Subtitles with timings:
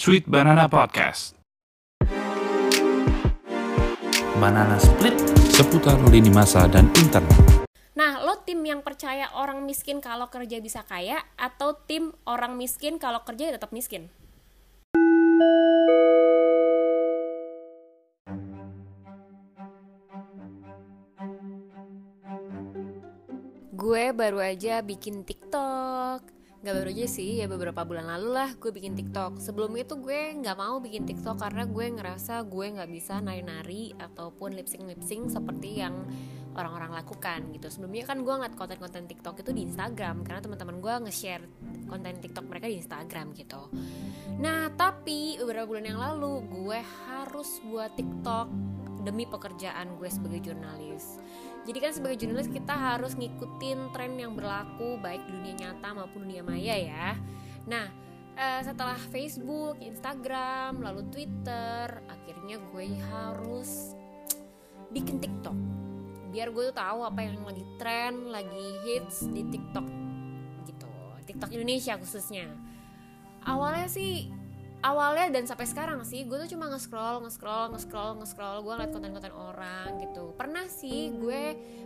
[0.00, 1.36] Sweet Banana Podcast.
[4.40, 5.12] Banana Split
[5.52, 7.68] seputar lini masa dan internet.
[7.92, 12.96] Nah, lo tim yang percaya orang miskin kalau kerja bisa kaya atau tim orang miskin
[12.96, 14.08] kalau kerja tetap miskin?
[23.76, 25.99] Gue baru aja bikin TikTok.
[26.60, 29.40] Gak baru aja sih, ya beberapa bulan lalu lah gue bikin TikTok.
[29.40, 34.52] Sebelum itu gue nggak mau bikin TikTok karena gue ngerasa gue nggak bisa nari-nari ataupun
[34.52, 36.04] lip sync lip sync seperti yang
[36.52, 37.72] orang-orang lakukan gitu.
[37.72, 41.48] Sebelumnya kan gue ngeliat konten-konten TikTok itu di Instagram karena teman-teman gue nge-share
[41.88, 43.72] konten TikTok mereka di Instagram gitu.
[44.36, 48.46] Nah tapi beberapa bulan yang lalu gue harus buat TikTok
[49.02, 51.20] demi pekerjaan gue sebagai jurnalis.
[51.64, 56.24] Jadi kan sebagai jurnalis kita harus ngikutin tren yang berlaku baik di dunia nyata maupun
[56.24, 57.08] dunia maya ya.
[57.68, 57.86] Nah,
[58.36, 63.92] eh, setelah Facebook, Instagram, lalu Twitter, akhirnya gue harus
[64.90, 65.56] bikin TikTok.
[66.30, 69.86] Biar gue tuh tahu apa yang lagi tren, lagi hits di TikTok
[70.64, 70.90] gitu.
[71.26, 72.48] TikTok Indonesia khususnya.
[73.44, 74.39] Awalnya sih
[74.80, 78.64] awalnya dan sampai sekarang sih gue tuh cuma nge-scroll nge-scroll nge-scroll nge-scroll.
[78.64, 80.32] Gue ngeliat konten-konten orang gitu.
[80.36, 81.42] Pernah sih gue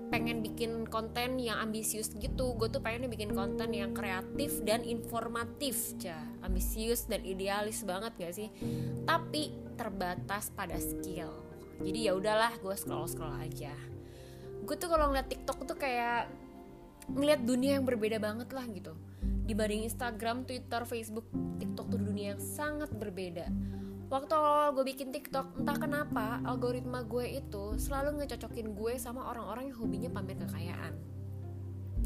[0.09, 2.55] pengen bikin konten yang ambisius gitu.
[2.55, 8.35] Gue tuh pengen bikin konten yang kreatif dan informatif ya ambisius dan idealis banget gak
[8.35, 8.49] sih?
[9.03, 11.31] Tapi terbatas pada skill.
[11.83, 13.75] Jadi ya udahlah gue scroll scroll aja.
[14.65, 16.31] Gue tuh kalau ngeliat TikTok tuh kayak
[17.11, 18.97] ngeliat dunia yang berbeda banget lah gitu.
[19.45, 21.29] Dibanding Instagram, Twitter, Facebook,
[21.61, 23.51] TikTok tuh dunia yang sangat berbeda.
[24.07, 29.75] Waktu awal gue bikin TikTok, entah kenapa algoritma gue itu selalu ngecocokin gue sama orang-orang
[29.75, 30.95] yang hobinya pamer kekayaan.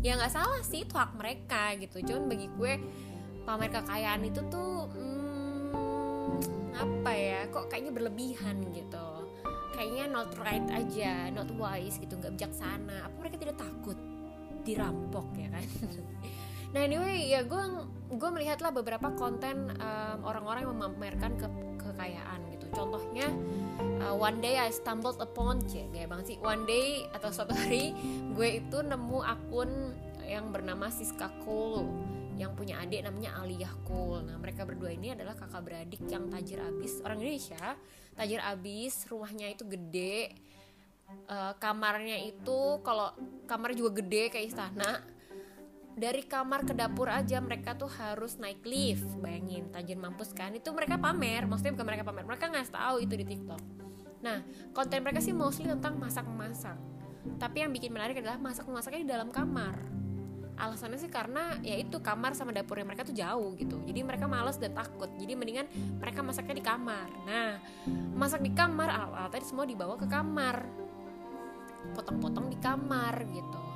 [0.00, 2.00] Ya nggak salah sih, itu hak mereka gitu.
[2.00, 2.72] Cuman bagi gue
[3.44, 7.44] pamer kekayaan itu tuh hmm, apa ya?
[7.52, 9.28] Kok kayaknya berlebihan gitu.
[9.76, 13.12] Kayaknya not right aja, not wise gitu, nggak bijaksana.
[13.12, 14.00] Apa mereka tidak takut
[14.64, 15.66] dirampok ya kan?
[16.68, 17.62] Nah anyway ya gue
[18.08, 21.46] gue melihatlah beberapa konten um, orang-orang yang memamerkan ke
[21.80, 22.66] kekayaan gitu.
[22.72, 23.32] Contohnya
[24.04, 26.38] uh, one day I stumbled upon cie gaya banget sih.
[26.40, 27.96] One day atau suatu hari
[28.36, 29.96] gue itu nemu akun
[30.28, 31.88] yang bernama Siska Cool
[32.38, 34.22] yang punya adik namanya Aliyah Cool.
[34.28, 37.74] Nah mereka berdua ini adalah kakak beradik yang tajir abis orang Indonesia.
[38.14, 40.34] Tajir abis, rumahnya itu gede.
[41.24, 43.08] Uh, kamarnya itu kalau
[43.48, 45.00] kamar juga gede kayak istana
[45.98, 49.06] dari kamar ke dapur aja mereka tuh harus naik lift.
[49.18, 51.44] Bayangin tajir mampus kan itu mereka pamer.
[51.44, 53.60] Maksudnya bukan mereka pamer mereka nggak tahu itu di tiktok.
[54.22, 56.78] Nah konten mereka sih mostly tentang masak masak
[57.36, 59.76] tapi yang bikin menarik adalah masak masaknya di dalam kamar.
[60.58, 63.78] Alasannya sih karena ya itu kamar sama dapurnya mereka tuh jauh gitu.
[63.84, 65.06] Jadi mereka males dan takut.
[65.20, 65.68] Jadi mendingan
[66.00, 67.08] mereka masaknya di kamar.
[67.28, 67.60] Nah
[68.16, 70.66] masak di kamar alat-alatnya semua dibawa ke kamar.
[71.94, 73.67] Potong-potong di kamar gitu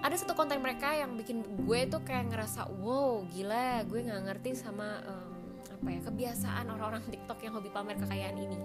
[0.00, 4.56] ada satu konten mereka yang bikin gue tuh kayak ngerasa wow gila gue nggak ngerti
[4.56, 5.36] sama um,
[5.68, 8.58] apa ya kebiasaan orang-orang TikTok yang hobi pamer kekayaan ini.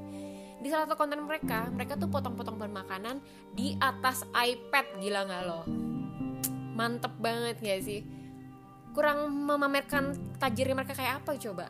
[0.64, 3.16] Di salah satu konten mereka mereka tuh potong-potong bahan makanan
[3.54, 5.62] di atas iPad gila nggak lo?
[6.76, 8.04] Mantep banget gak sih?
[8.92, 11.68] Kurang memamerkan tajirnya mereka kayak apa coba?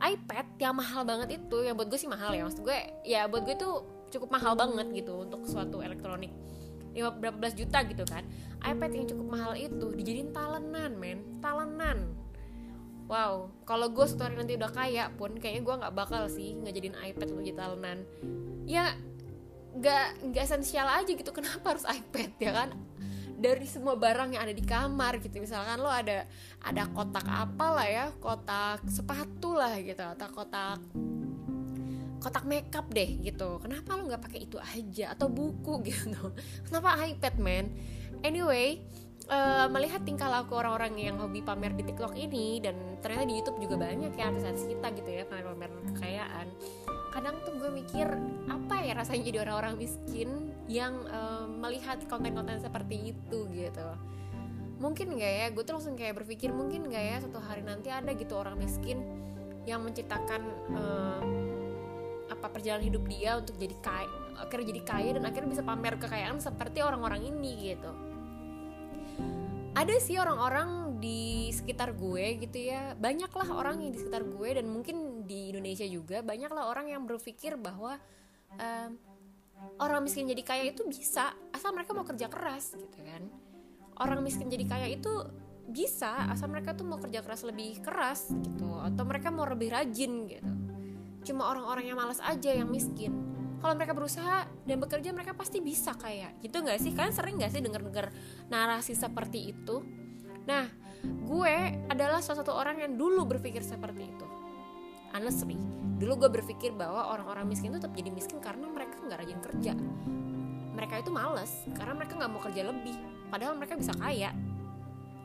[0.00, 3.44] iPad yang mahal banget itu yang buat gue sih mahal ya maksud gue ya buat
[3.44, 6.32] gue tuh cukup mahal banget gitu untuk suatu elektronik
[6.94, 8.26] lima berapa belas juta gitu kan
[8.60, 11.18] iPad yang cukup mahal itu dijadiin talenan men.
[11.40, 12.12] Talenan.
[13.08, 17.26] Wow kalau gue hari nanti udah kaya pun kayaknya gue nggak bakal sih ngejadiin iPad
[17.32, 17.98] untuk jadi talenan.
[18.68, 18.94] Ya
[19.70, 22.70] nggak nggak esensial aja gitu kenapa harus iPad ya kan?
[23.40, 26.28] Dari semua barang yang ada di kamar gitu misalkan lo ada
[26.60, 30.76] ada kotak apa lah ya kotak sepatu lah gitu atau kotak
[32.20, 33.58] kotak makeup deh gitu.
[33.64, 35.16] Kenapa lo nggak pakai itu aja?
[35.16, 36.36] Atau buku gitu.
[36.68, 37.66] Kenapa iPad man?
[38.20, 38.84] Anyway
[39.30, 43.58] uh, melihat tingkah laku orang-orang yang hobi pamer di TikTok ini dan ternyata di YouTube
[43.62, 46.46] juga banyak ya artis-artis kita gitu ya pamer-pamer kekayaan.
[47.10, 48.06] Kadang tuh gue mikir
[48.50, 53.88] apa ya rasanya jadi orang-orang miskin yang uh, melihat konten-konten seperti itu gitu.
[54.82, 55.46] Mungkin nggak ya?
[55.54, 59.02] Gue tuh langsung kayak berpikir mungkin nggak ya satu hari nanti ada gitu orang miskin
[59.68, 60.40] yang menciptakan
[60.72, 61.22] uh,
[62.40, 66.40] apa perjalanan hidup dia untuk jadi kaya akhirnya jadi kaya dan akhirnya bisa pamer kekayaan
[66.40, 67.92] seperti orang-orang ini gitu.
[69.76, 72.96] Ada sih orang-orang di sekitar gue gitu ya.
[72.96, 77.54] Banyaklah orang yang di sekitar gue dan mungkin di Indonesia juga banyaklah orang yang berpikir
[77.60, 78.00] bahwa
[78.56, 78.90] um,
[79.78, 83.22] orang miskin jadi kaya itu bisa asal mereka mau kerja keras gitu kan.
[84.00, 85.12] Orang miskin jadi kaya itu
[85.70, 88.74] bisa asal mereka tuh mau kerja keras lebih keras gitu.
[88.82, 90.69] Atau mereka mau lebih rajin gitu
[91.30, 93.14] cuma orang-orang yang malas aja yang miskin.
[93.62, 96.42] Kalau mereka berusaha dan bekerja mereka pasti bisa kayak.
[96.42, 96.90] Gitu nggak sih?
[96.90, 98.06] Kalian sering nggak sih denger-denger
[98.50, 99.86] narasi seperti itu?
[100.50, 100.66] Nah
[101.00, 101.54] gue
[101.88, 104.26] adalah salah satu orang yang dulu berpikir seperti itu.
[105.14, 105.54] Honestly
[106.00, 109.72] dulu gue berpikir bahwa orang-orang miskin itu tetap jadi miskin karena mereka nggak rajin kerja.
[110.74, 112.96] Mereka itu males karena mereka nggak mau kerja lebih
[113.28, 114.32] padahal mereka bisa kaya.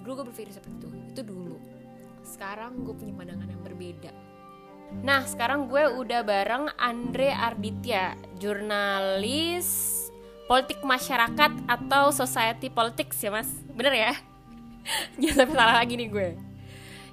[0.03, 0.87] Dulu gue berpikir seperti itu.
[1.15, 1.57] Itu dulu.
[2.27, 4.25] Sekarang gue punya pandangan yang berbeda
[5.01, 9.95] nah sekarang gue udah bareng Andre Arditya jurnalis
[10.45, 13.50] politik masyarakat atau society politics ya mas.
[13.74, 14.13] Bener ya?
[15.19, 16.30] Jangan sampai salah lagi nih gue.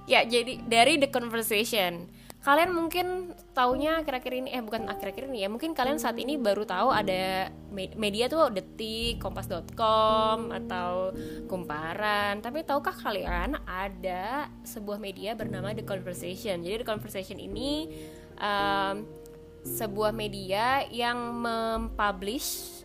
[0.05, 2.12] Ya jadi dari the conversation
[2.43, 6.67] kalian mungkin taunya akhir-akhir ini eh bukan akhir-akhir ini ya mungkin kalian saat ini baru
[6.67, 11.15] tahu ada media tuh detik kompas.com atau
[11.47, 12.43] kumparan.
[12.43, 16.67] Tapi tahukah kalian ada sebuah media bernama the conversation?
[16.67, 17.87] Jadi the conversation ini
[18.43, 19.07] um,
[19.63, 22.83] sebuah media yang mempublish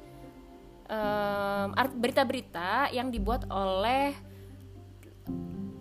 [0.85, 4.13] um, berita-berita yang dibuat oleh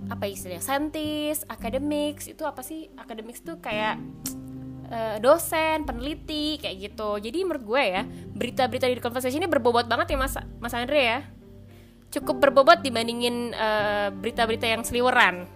[0.07, 3.99] apa istilahnya saintis, akademiks itu apa sih akademiks tuh kayak
[4.91, 7.19] uh, dosen, peneliti kayak gitu.
[7.19, 11.19] Jadi menurut gue ya berita-berita di conversation ini berbobot banget ya mas Mas Andre ya.
[12.15, 15.51] Cukup berbobot dibandingin berita berita-berita yang seliweran.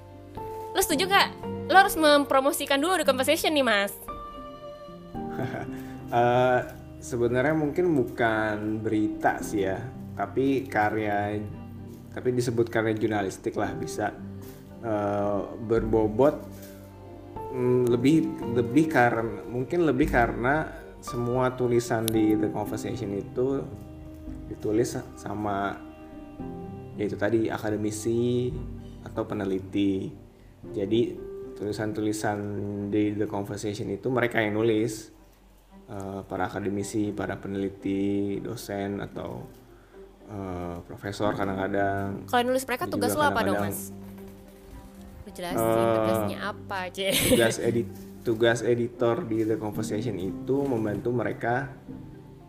[0.75, 1.31] Lo setuju gak?
[1.71, 3.95] Lo harus mempromosikan dulu di conversation nih mas.
[6.11, 6.61] uh,
[7.01, 9.81] Sebenarnya mungkin bukan berita sih ya,
[10.13, 11.41] tapi karya
[12.13, 14.13] tapi disebut karya jurnalistik lah bisa
[14.85, 16.37] uh, berbobot
[17.53, 20.69] um, lebih lebih karena mungkin lebih karena
[21.01, 23.65] semua tulisan di The Conversation itu
[24.53, 25.77] ditulis sama
[27.01, 28.53] yaitu tadi akademisi
[29.01, 30.13] atau peneliti.
[30.61, 31.17] Jadi
[31.57, 32.39] tulisan-tulisan
[32.93, 35.09] di The Conversation itu mereka yang nulis
[35.89, 39.49] uh, para akademisi, para peneliti, dosen atau
[40.29, 42.29] uh, profesor kadang-kadang.
[42.29, 43.89] Kalau nulis mereka tugas lo apa dong mas?
[45.29, 47.89] Jelasin uh, tugasnya apa aja tugas edit
[48.21, 51.73] tugas editor di The Conversation itu membantu mereka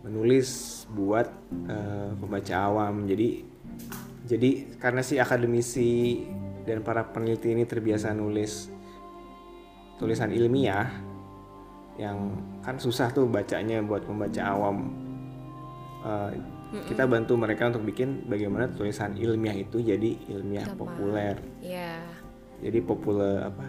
[0.03, 1.29] menulis buat
[1.69, 3.47] uh, pembaca awam jadi
[4.27, 6.23] jadi karena si akademisi
[6.67, 8.69] dan para peneliti ini terbiasa nulis
[9.97, 10.89] tulisan ilmiah
[11.99, 12.33] yang
[12.65, 14.77] kan susah tuh bacanya buat pembaca awam
[16.01, 16.33] uh,
[16.71, 16.87] Mm-mm.
[16.87, 20.87] kita bantu mereka untuk bikin bagaimana tulisan ilmiah itu jadi ilmiah Gampang.
[20.87, 21.35] populer.
[21.59, 22.20] Yeah
[22.61, 23.65] jadi populer apa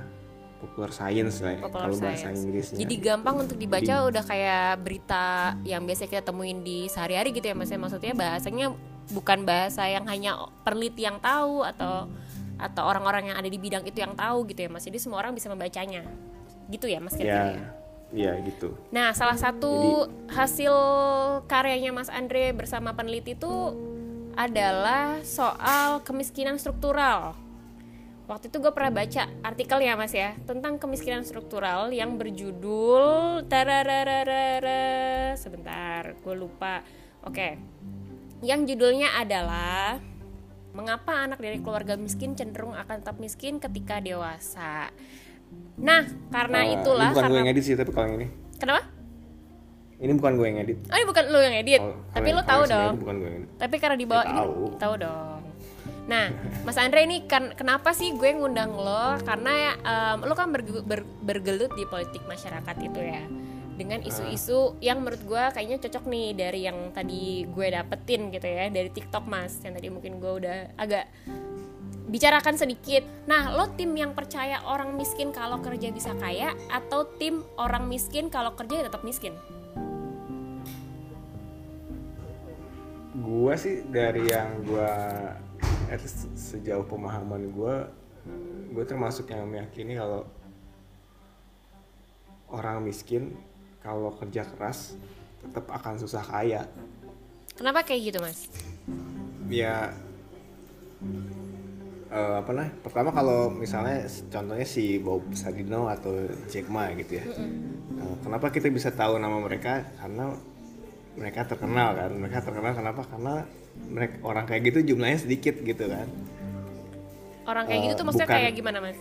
[0.62, 2.78] popular science lah ya, kalau bahasa Inggrisnya.
[2.86, 7.50] Jadi gampang untuk dibaca jadi, udah kayak berita yang biasa kita temuin di sehari-hari gitu
[7.50, 8.66] ya maksudnya maksudnya bahasanya
[9.10, 12.06] bukan bahasa yang hanya peneliti yang tahu atau
[12.62, 14.86] atau orang-orang yang ada di bidang itu yang tahu gitu ya Mas.
[14.86, 16.06] Jadi semua orang bisa membacanya.
[16.70, 17.66] Gitu ya Mas kira-kira ya.
[18.12, 18.78] Iya gitu.
[18.94, 20.74] Nah salah satu Jadi, hasil
[21.50, 23.50] karyanya Mas Andre bersama peneliti itu
[24.38, 27.34] adalah soal kemiskinan struktural
[28.30, 35.34] waktu itu gue pernah baca artikel ya mas ya tentang kemiskinan struktural yang berjudul tararararara.
[35.34, 36.86] Sebentar gue lupa.
[37.26, 37.58] Oke.
[38.42, 39.98] Yang judulnya adalah
[40.72, 44.90] mengapa anak dari keluarga miskin cenderung akan tetap miskin ketika dewasa?
[45.78, 48.28] Nah karena uh, itulah ini bukan karena gue yang edit sih tapi kalau yang ini.
[48.58, 48.82] Kenapa?
[50.02, 52.62] Ini bukan gue yang edit oh ini bukan lo yang edit oh, tapi lo tahu
[52.66, 52.94] dong.
[52.98, 53.50] bukan gue yang edit.
[53.54, 55.41] tapi karena di bawah ya, ini tahu dong
[56.10, 56.34] Nah,
[56.66, 59.18] Mas Andre ini kan kenapa sih gue ngundang lo?
[59.22, 63.22] Karena um, lo kan ber, ber, bergelut di politik masyarakat itu ya.
[63.72, 68.66] Dengan isu-isu yang menurut gue kayaknya cocok nih dari yang tadi gue dapetin gitu ya
[68.68, 69.62] dari TikTok Mas.
[69.62, 71.06] Yang tadi mungkin gue udah agak
[72.12, 73.06] bicarakan sedikit.
[73.24, 78.28] Nah, lo tim yang percaya orang miskin kalau kerja bisa kaya atau tim orang miskin
[78.28, 79.32] kalau kerja tetap miskin?
[83.22, 84.90] Gue sih dari yang gue
[85.86, 87.76] at least sejauh pemahaman gue
[88.72, 90.24] gue termasuk yang meyakini kalau
[92.50, 93.34] orang miskin
[93.82, 94.98] kalau kerja keras
[95.42, 96.66] tetap akan susah kaya.
[97.54, 98.50] Kenapa kayak gitu mas?
[99.50, 99.94] Ya
[102.12, 107.24] uh, apa nah pertama kalau misalnya contohnya si Bob Sadino atau Jack Ma gitu ya.
[107.26, 107.50] Mm -mm.
[108.02, 109.82] Uh, kenapa kita bisa tahu nama mereka?
[109.98, 110.32] Karena
[111.16, 112.10] mereka terkenal kan.
[112.12, 113.02] Mereka terkenal kenapa?
[113.08, 113.44] Karena
[113.88, 116.08] mereka orang kayak gitu jumlahnya sedikit gitu kan.
[117.48, 118.98] Orang kayak uh, gitu tuh maksudnya bukan, kayak gimana mas?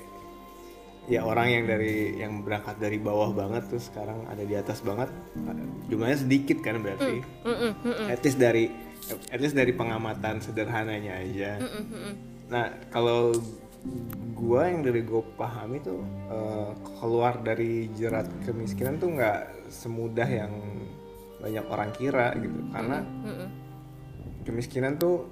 [1.10, 5.10] Ya orang yang dari yang berangkat dari bawah banget tuh sekarang ada di atas banget
[5.89, 7.22] jumlahnya sedikit kan berarti.
[7.22, 8.08] Mm, mm, mm, mm, mm.
[8.10, 8.65] at least dari
[9.12, 11.58] at least dari pengamatan sederhananya aja.
[11.58, 12.13] Mm, mm, mm.
[12.53, 13.34] nah kalau
[14.38, 20.53] gua yang dari gue pahami tuh eh, keluar dari jerat kemiskinan tuh nggak semudah yang
[21.41, 22.60] banyak orang kira gitu.
[22.69, 23.01] Karena
[24.45, 25.25] kemiskinan tuh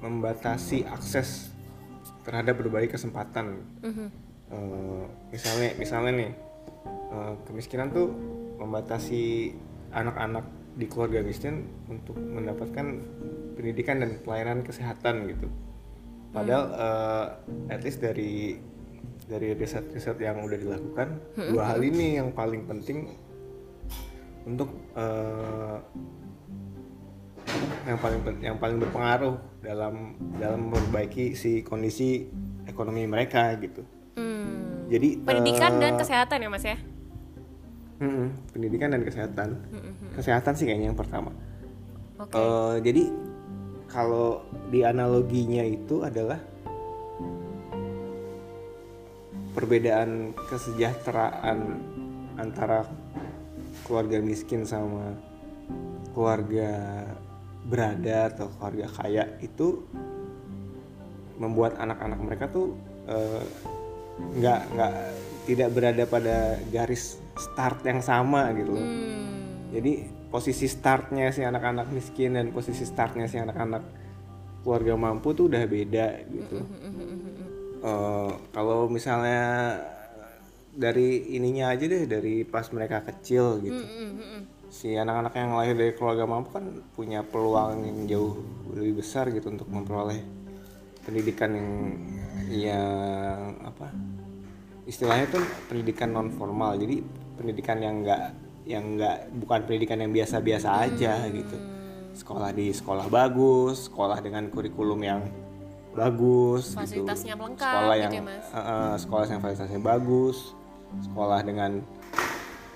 [0.00, 1.50] membatasi akses
[2.24, 3.62] terhadap berbagai kesempatan.
[4.48, 6.30] Eh, misalnya misalnya nih
[6.88, 8.08] eh, kemiskinan tuh
[8.56, 9.52] membatasi
[9.92, 10.44] anak-anak
[10.78, 12.86] di keluarga miskin untuk mendapatkan
[13.58, 15.48] pendidikan dan pelayanan kesehatan gitu.
[16.32, 17.26] Padahal eh,
[17.76, 18.56] at least dari
[19.28, 21.08] dari riset-riset yang udah dilakukan
[21.52, 23.12] dua hal ini yang paling penting
[24.48, 25.76] untuk eh,
[27.86, 32.26] yang paling yang paling berpengaruh dalam dalam memperbaiki si kondisi
[32.66, 33.86] ekonomi mereka gitu
[34.18, 34.90] Hmm.
[34.90, 36.74] jadi Pendidikan eh, dan kesehatan ya mas ya.
[37.98, 39.48] mm-mm, pendidikan dan kesehatan.
[40.10, 41.30] Kesehatan sih kayaknya yang pertama.
[42.18, 42.34] Oke.
[42.34, 43.02] Eh, jadi
[43.86, 46.42] kalau di analoginya itu adalah
[49.54, 51.58] perbedaan kesejahteraan
[52.38, 52.86] antara
[53.88, 55.16] keluarga miskin sama
[56.12, 57.04] keluarga
[57.64, 59.84] berada atau keluarga kaya itu
[61.40, 62.76] membuat anak-anak mereka tuh
[63.08, 63.44] eh,
[64.18, 64.94] nggak nggak
[65.48, 68.84] tidak berada pada garis start yang sama gitu loh.
[68.84, 69.72] Hmm.
[69.72, 69.92] Jadi
[70.28, 73.80] posisi startnya si anak-anak miskin dan posisi startnya si anak-anak
[74.60, 76.58] keluarga mampu tuh udah beda gitu.
[77.78, 79.78] Eh, kalau misalnya
[80.74, 83.82] dari ininya aja deh dari pas mereka kecil gitu.
[84.68, 88.34] Si anak-anak yang lahir dari keluarga mampu kan punya peluang yang jauh
[88.76, 90.20] lebih besar gitu untuk memperoleh
[91.08, 91.70] pendidikan yang
[92.52, 93.88] yang apa
[94.84, 97.00] istilahnya tuh pendidikan non formal jadi
[97.40, 98.36] pendidikan yang enggak
[98.68, 101.56] yang enggak bukan pendidikan yang biasa-biasa aja gitu
[102.12, 105.24] sekolah di sekolah bagus sekolah dengan kurikulum yang
[105.96, 107.44] bagus Fasilitasnya gitu.
[107.48, 108.44] lengkap sekolah gitu yang ya, Mas?
[109.00, 110.38] sekolah yang fasilitasnya bagus
[111.00, 111.80] sekolah dengan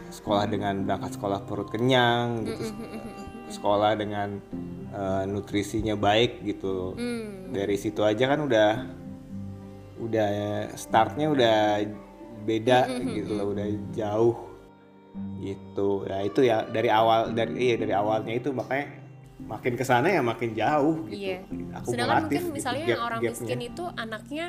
[0.09, 2.69] sekolah dengan berangkat sekolah perut kenyang gitu
[3.49, 4.41] sekolah dengan
[4.91, 7.51] eh, nutrisinya baik gitu Hmm.
[7.51, 8.71] dari situ aja kan udah
[9.99, 10.31] udah
[10.75, 11.59] startnya udah
[12.43, 14.37] beda gitu loh udah jauh
[15.39, 18.87] gitu ya itu ya dari awal dari iya dari awalnya itu makanya
[19.43, 21.39] makin ke sana ya makin jauh gitu Iya.
[21.43, 23.33] Sedangkan Akumulatif mungkin gitu, misalnya gap- yang orang gapnya.
[23.37, 24.47] miskin itu anaknya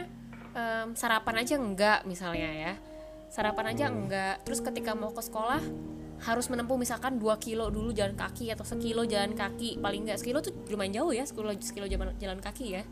[0.53, 2.73] em, sarapan aja enggak misalnya ya.
[3.33, 4.05] Sarapan aja Hmm.
[4.05, 4.45] enggak.
[4.45, 5.57] Terus ketika mau ke sekolah
[6.21, 9.81] harus menempuh misalkan 2 kilo dulu jalan kaki atau sekilo jalan kaki.
[9.81, 12.85] Paling enggak sekilo tuh lumayan jauh ya sekilo sekilo jalan, jalan kaki ya.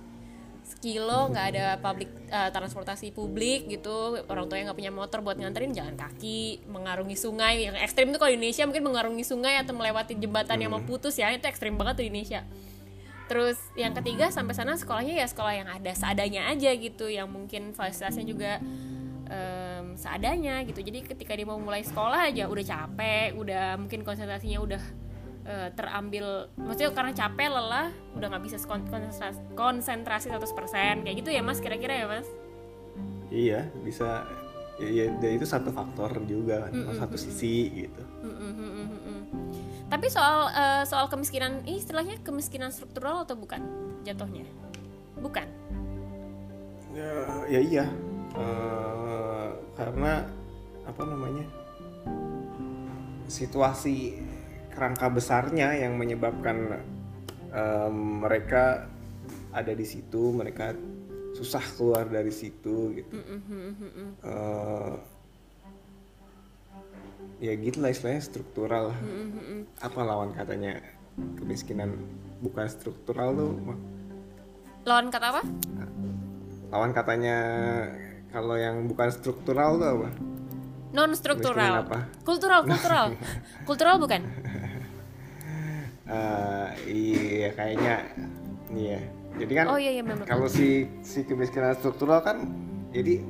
[0.66, 4.18] Sekilo nggak ada public eh, transportasi publik gitu.
[4.26, 7.62] Orang tuanya nggak punya motor buat nganterin jalan kaki mengarungi sungai.
[7.70, 11.30] Yang ekstrim tuh kalau Indonesia mungkin mengarungi sungai atau melewati jembatan yang mau putus ya
[11.30, 12.42] itu ekstrim banget tuh di Indonesia.
[13.30, 17.72] Terus yang ketiga sampai sana sekolahnya ya sekolah yang ada seadanya aja gitu, yang mungkin
[17.72, 18.60] fasilitasnya juga
[19.32, 20.84] em, seadanya gitu.
[20.84, 24.84] Jadi ketika dia mau mulai sekolah aja udah capek, udah mungkin konsentrasinya udah
[25.42, 31.30] eh, terambil, maksudnya karena capek lelah, udah nggak bisa kon- konsentrasi, konsentrasi 100% kayak gitu
[31.32, 32.28] ya mas kira-kira ya mas?
[33.32, 34.28] iya bisa
[34.76, 39.20] ya, ya itu satu faktor juga kan satu sisi gitu Mm-mm-mm-mm-mm.
[39.88, 43.64] Tapi soal eh, soal kemiskinan ini istilahnya kemiskinan struktural atau bukan
[44.04, 44.44] jatuhnya?
[45.20, 45.48] Bukan.
[46.92, 47.12] ya,
[47.48, 47.86] ya iya
[48.32, 48.91] Eh,
[49.82, 50.30] karena
[50.86, 51.46] apa namanya
[53.26, 54.14] situasi
[54.70, 56.86] kerangka besarnya yang menyebabkan
[57.50, 58.86] em, mereka
[59.50, 60.78] ada di situ mereka
[61.34, 63.16] susah keluar dari situ gitu.
[64.22, 64.94] Eh,
[67.42, 68.94] ya gitu lah istilahnya struktural
[69.82, 70.78] apa lawan katanya
[71.42, 71.98] kemiskinan
[72.46, 73.58] bukan struktural tuh
[74.86, 75.42] Lawan kata apa?
[76.72, 77.38] lawan katanya
[78.32, 80.10] kalau yang bukan struktural tuh apa?
[80.92, 82.08] non struktural apa?
[82.28, 83.06] kultural kultural
[83.68, 84.22] kultural bukan
[86.12, 87.96] Eh, iya kayaknya
[88.76, 89.00] iya.
[89.40, 92.52] Jadi kan Oh, iya, iya, kalau si si kemiskinan struktural kan
[92.92, 93.24] jadi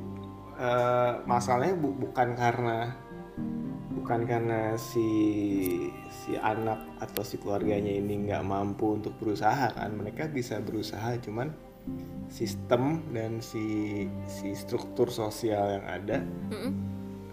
[0.58, 2.90] eh, masalahnya bu- bukan karena
[3.94, 5.06] bukan karena si
[6.10, 11.54] si anak atau si keluarganya ini nggak mampu untuk berusaha kan mereka bisa berusaha cuman
[12.32, 16.18] sistem dan si si struktur sosial yang ada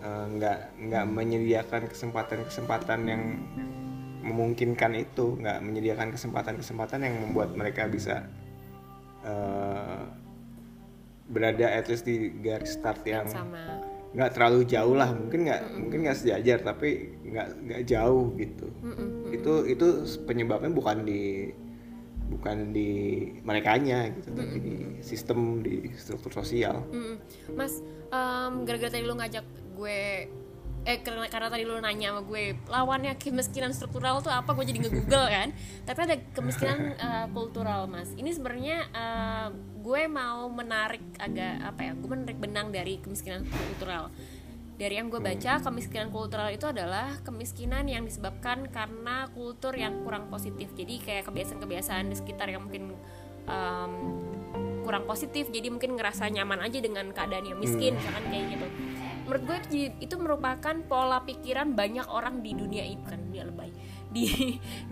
[0.04, 3.24] eh, nggak nggak menyediakan kesempatan-kesempatan yang
[4.20, 8.28] memungkinkan itu nggak menyediakan kesempatan-kesempatan yang membuat mereka bisa
[9.24, 10.04] eh,
[11.30, 13.30] berada at least di garis start yang
[14.10, 15.14] nggak terlalu jauh lah.
[15.14, 18.68] Mungkin nggak mungkin nggak sejajar tapi nggak nggak jauh gitu.
[18.82, 19.30] Mm-mm.
[19.30, 19.88] itu itu
[20.26, 21.54] penyebabnya bukan di
[22.30, 22.90] bukan di
[23.42, 26.86] merekanya gitu tapi di sistem di struktur sosial.
[26.94, 27.18] Mm-mm.
[27.58, 27.82] Mas,
[28.14, 29.46] em, gara-gara tadi lu ngajak
[29.76, 30.30] gue
[30.88, 34.56] eh karena, karena tadi lu nanya sama gue lawannya kemiskinan struktural tuh apa?
[34.56, 35.50] Gue jadi nge-google kan?
[35.84, 38.14] Tapi ada kemiskinan eh, kultural mas.
[38.16, 39.48] Ini sebenarnya eh,
[39.80, 44.12] gue mau menarik agak apa ya gue menarik benang dari kemiskinan kultural
[44.80, 50.32] dari yang gue baca kemiskinan kultural itu adalah kemiskinan yang disebabkan karena kultur yang kurang
[50.32, 50.72] positif.
[50.72, 52.96] Jadi kayak kebiasaan-kebiasaan di sekitar yang mungkin
[53.44, 53.92] em,
[54.88, 58.68] kurang positif jadi mungkin ngerasa nyaman aja dengan keadaan yang miskin misalkan kayak gitu.
[59.28, 59.76] Menurut gue itu,
[60.10, 63.70] itu merupakan pola pikiran banyak orang di dunia ini bukan dunia lebay.
[64.10, 64.26] Di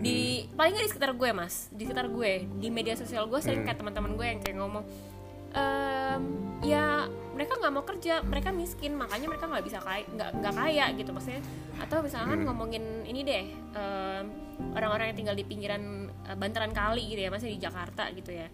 [0.04, 1.72] di paling nggak di sekitar gue mas.
[1.72, 4.84] Di sekitar gue di media sosial gue sering kayak teman-teman gue yang kayak ngomong
[5.54, 6.22] "Em,
[6.66, 7.06] ya
[7.38, 11.10] mereka nggak mau kerja mereka miskin makanya mereka nggak bisa kaya nggak nggak kaya gitu
[11.14, 11.42] maksudnya.
[11.78, 13.44] Atau misalkan ngomongin ini deh
[13.78, 14.24] em,
[14.74, 18.50] orang-orang yang tinggal di pinggiran eh, bantaran kali gitu ya masih di Jakarta gitu ya.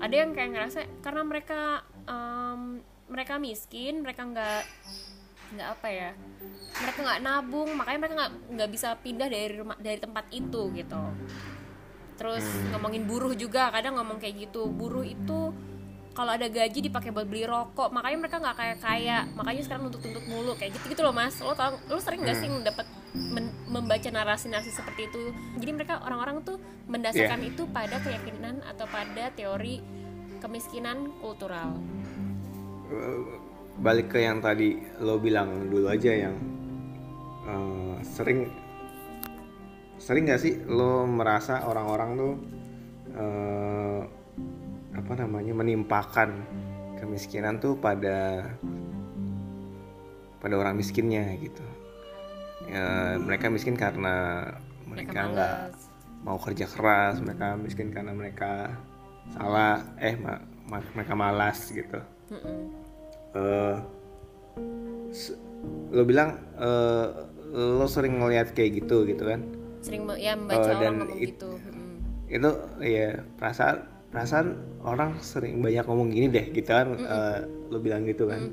[0.00, 2.80] Ada yang kayak ngerasa karena mereka em,
[3.12, 4.62] mereka miskin mereka nggak
[5.52, 6.10] nggak apa ya
[6.80, 11.02] mereka nggak nabung makanya mereka nggak nggak bisa pindah dari rumah dari tempat itu gitu.
[12.16, 15.52] Terus ngomongin buruh juga kadang ngomong kayak gitu buruh itu
[16.12, 19.18] kalau ada gaji dipakai buat beli rokok makanya mereka nggak kayak kaya.
[19.32, 21.40] Makanya sekarang nuntut-nuntut mulu kayak gitu gitu loh mas.
[21.40, 22.86] Lo tau lo sering nggak sih dapat
[23.68, 25.32] membaca narasi-narasi seperti itu?
[25.56, 29.80] Jadi mereka orang-orang tuh mendasarkan itu pada keyakinan atau pada teori
[30.44, 31.80] kemiskinan kultural.
[33.80, 36.36] Balik ke yang tadi lo bilang dulu aja yang
[37.48, 38.52] eh, sering
[39.96, 42.32] sering nggak sih lo merasa orang-orang tuh
[43.16, 44.00] eh,
[44.92, 46.44] apa namanya menimpakan
[47.00, 48.44] kemiskinan tuh pada
[50.38, 51.64] pada orang miskinnya gitu.
[52.68, 54.46] Ya, mereka miskin karena
[54.86, 55.56] mereka nggak
[56.22, 58.70] mau kerja keras mereka miskin karena mereka
[59.34, 61.98] salah eh ma- ma- mereka malas gitu.
[65.12, 65.36] S-
[65.92, 67.06] lo bilang eh,
[67.52, 69.40] lo sering ngeliat kayak gitu gitu kan?
[69.82, 71.50] Sering ya membaca orang dan ngomong it- gitu.
[72.32, 72.50] Itu
[72.80, 77.38] ya perasaan perasaan orang sering banyak ngomong gini deh gitu kan eh,
[77.72, 78.52] lo bilang gitu kan.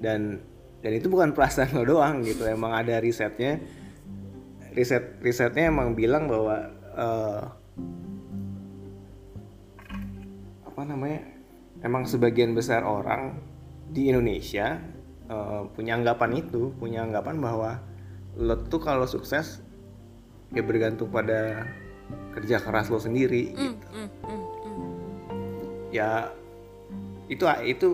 [0.00, 0.40] Dan
[0.80, 2.48] dan itu bukan perasaan lo doang gitu.
[2.48, 3.60] Emang ada risetnya.
[4.74, 6.56] Riset risetnya emang bilang bahwa
[6.96, 7.42] eh,
[10.64, 11.20] apa namanya
[11.84, 13.38] emang sebagian besar orang
[13.92, 14.80] di Indonesia
[15.28, 17.70] eh, punya anggapan itu punya anggapan bahwa
[18.34, 19.62] lo tuh kalau sukses
[20.50, 21.70] ya bergantung pada
[22.34, 23.62] kerja keras lo sendiri gitu.
[23.62, 24.53] Mm, mm, mm.
[25.94, 26.26] Ya
[27.30, 27.88] itu itu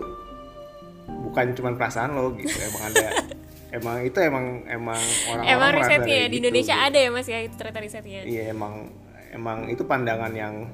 [1.29, 3.07] bukan cuma perasaan lo gitu emang ada
[3.77, 6.87] emang itu emang emang orang-orang emang risetnya ya di gitu, Indonesia gitu.
[6.89, 8.89] ada ya mas ya itu ternyata risetnya iya emang
[9.31, 10.67] emang itu pandangan yang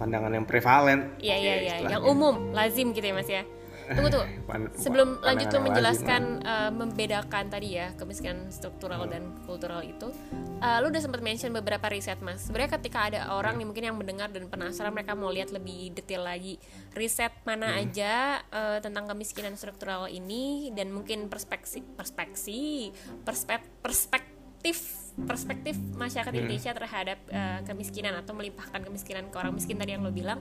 [0.00, 3.44] pandangan yang prevalen Iya iya ya iya, yang umum, lazim gitu ya Mas ya.
[3.90, 4.24] Tunggu tuh.
[4.84, 10.14] Sebelum lanjut lazim menjelaskan eh, membedakan tadi ya kemiskinan struktural dan kultural itu,
[10.62, 12.46] eh, lu udah sempat mention beberapa riset Mas.
[12.46, 16.22] Sebenarnya ketika ada orang nih mungkin yang mendengar dan penasaran mereka mau lihat lebih detail
[16.26, 16.56] lagi
[16.94, 22.94] riset mana aja eh, tentang kemiskinan struktural ini dan mungkin perspektif perspektif
[23.26, 24.76] perspek- perspektif
[25.20, 30.12] perspektif masyarakat Indonesia terhadap eh, kemiskinan atau melimpahkan kemiskinan ke orang miskin tadi yang lo
[30.12, 30.40] bilang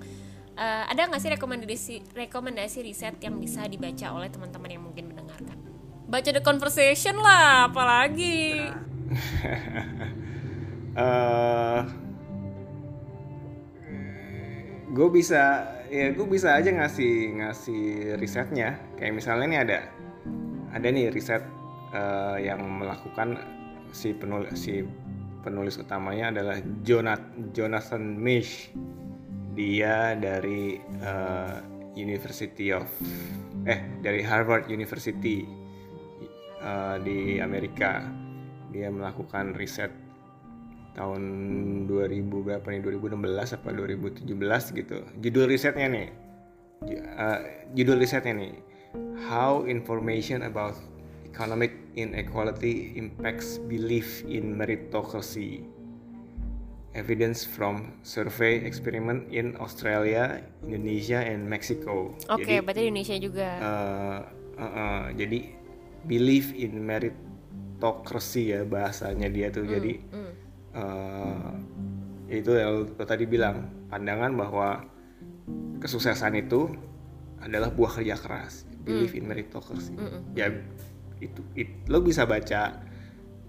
[0.60, 5.56] Eh, ada nggak sih rekomendasi rekomendasi riset yang bisa dibaca oleh teman-teman yang mungkin mendengarkan?
[6.12, 8.68] Baca the conversation lah apalagi.
[10.90, 11.82] Eh
[14.90, 17.84] gue bisa ya gue bisa aja ngasih ngasih
[18.20, 18.76] risetnya.
[19.00, 19.80] Kayak misalnya nih ada
[20.76, 21.46] ada nih riset
[21.94, 23.40] eh, yang melakukan
[23.96, 24.84] si penulis si
[25.46, 28.74] penulis utamanya adalah Jonathan Jonathan Mish
[29.60, 31.56] dia dari eh,
[32.00, 32.88] University of
[33.68, 35.44] eh dari Harvard University
[36.64, 38.08] eh, di Amerika.
[38.72, 39.92] Dia melakukan riset
[40.96, 41.22] tahun
[41.92, 42.80] 2000 berapa nih?
[42.80, 44.98] 2016 apa 2017 gitu.
[45.20, 46.08] Judul risetnya nih.
[46.88, 47.40] Eh,
[47.76, 48.56] judul risetnya nih.
[49.28, 50.80] How information about
[51.28, 55.68] economic inequality impacts belief in meritocracy
[57.00, 62.12] evidence from survey experiment in Australia, Indonesia, and Mexico.
[62.28, 63.50] oke Jadi, berarti Indonesia juga.
[63.56, 64.20] eh,
[64.58, 65.40] eh, eh, jadi
[66.02, 69.64] belief in meritocracy ya bahasanya dia tuh.
[69.64, 70.34] Jadi Hmm.
[70.72, 71.52] eh,
[72.30, 73.56] itu yang lo tadi bilang
[73.88, 74.86] pandangan bahwa
[75.80, 76.70] kesuksesan itu
[77.40, 78.68] adalah buah kerja keras.
[78.80, 79.96] Belief in meritocracy.
[80.34, 80.52] Ya
[81.18, 82.80] itu, it- lo bisa baca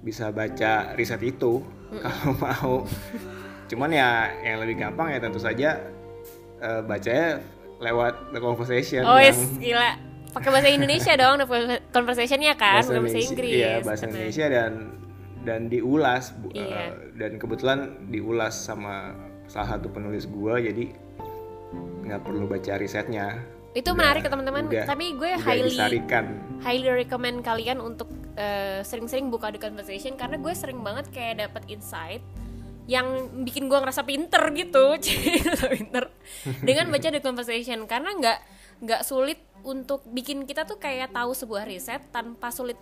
[0.01, 1.61] bisa baca riset itu
[1.93, 2.75] kalau mau
[3.71, 4.09] cuman ya
[4.43, 5.79] yang lebih gampang ya tentu saja
[6.59, 7.39] eh, bacanya
[7.79, 9.95] lewat the conversation oh yang gila
[10.31, 11.47] pakai bahasa Indonesia dong the
[11.89, 14.05] conversationnya kan bukan bahasa Inggris Iya, bahasa.
[14.05, 14.73] Indonesia dan
[15.41, 16.67] dan diulas bu- Iya.
[16.69, 19.15] eh, dan kebetulan diulas sama
[19.47, 20.91] salah satu penulis gua jadi
[22.03, 23.39] nggak perlu baca risetnya.
[23.71, 26.25] itu Udah- menarik ya teman-teman tapi gue highly disarikan.
[26.59, 31.63] highly recommend kalian untuk eh, sering-sering buka the conversation karena gue sering banget kayak dapat
[31.69, 32.19] insight
[32.91, 33.07] yang
[33.47, 34.99] bikin gue ngerasa pinter gitu.
[35.79, 36.11] Pinter.
[36.67, 37.87] Dengan baca the conversation.
[37.87, 38.39] Karena nggak
[38.83, 42.81] nggak sulit untuk bikin kita tuh kayak tahu sebuah riset tanpa sulit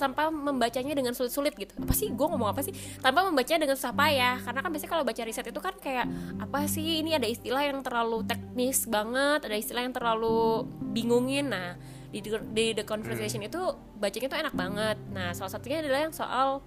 [0.00, 1.76] tanpa membacanya dengan sulit-sulit gitu.
[1.76, 2.08] Apa sih?
[2.08, 2.72] Gue ngomong apa sih?
[3.04, 4.40] Tanpa membacanya dengan susah payah.
[4.40, 6.08] Karena kan biasanya kalau baca riset itu kan kayak
[6.40, 7.04] apa sih?
[7.04, 10.64] Ini ada istilah yang terlalu teknis banget ada istilah yang terlalu
[10.96, 11.52] bingungin.
[11.52, 11.76] Nah
[12.08, 12.24] di,
[12.56, 13.60] di the conversation itu
[14.00, 14.96] bacanya tuh enak banget.
[15.12, 16.64] Nah salah satunya adalah yang soal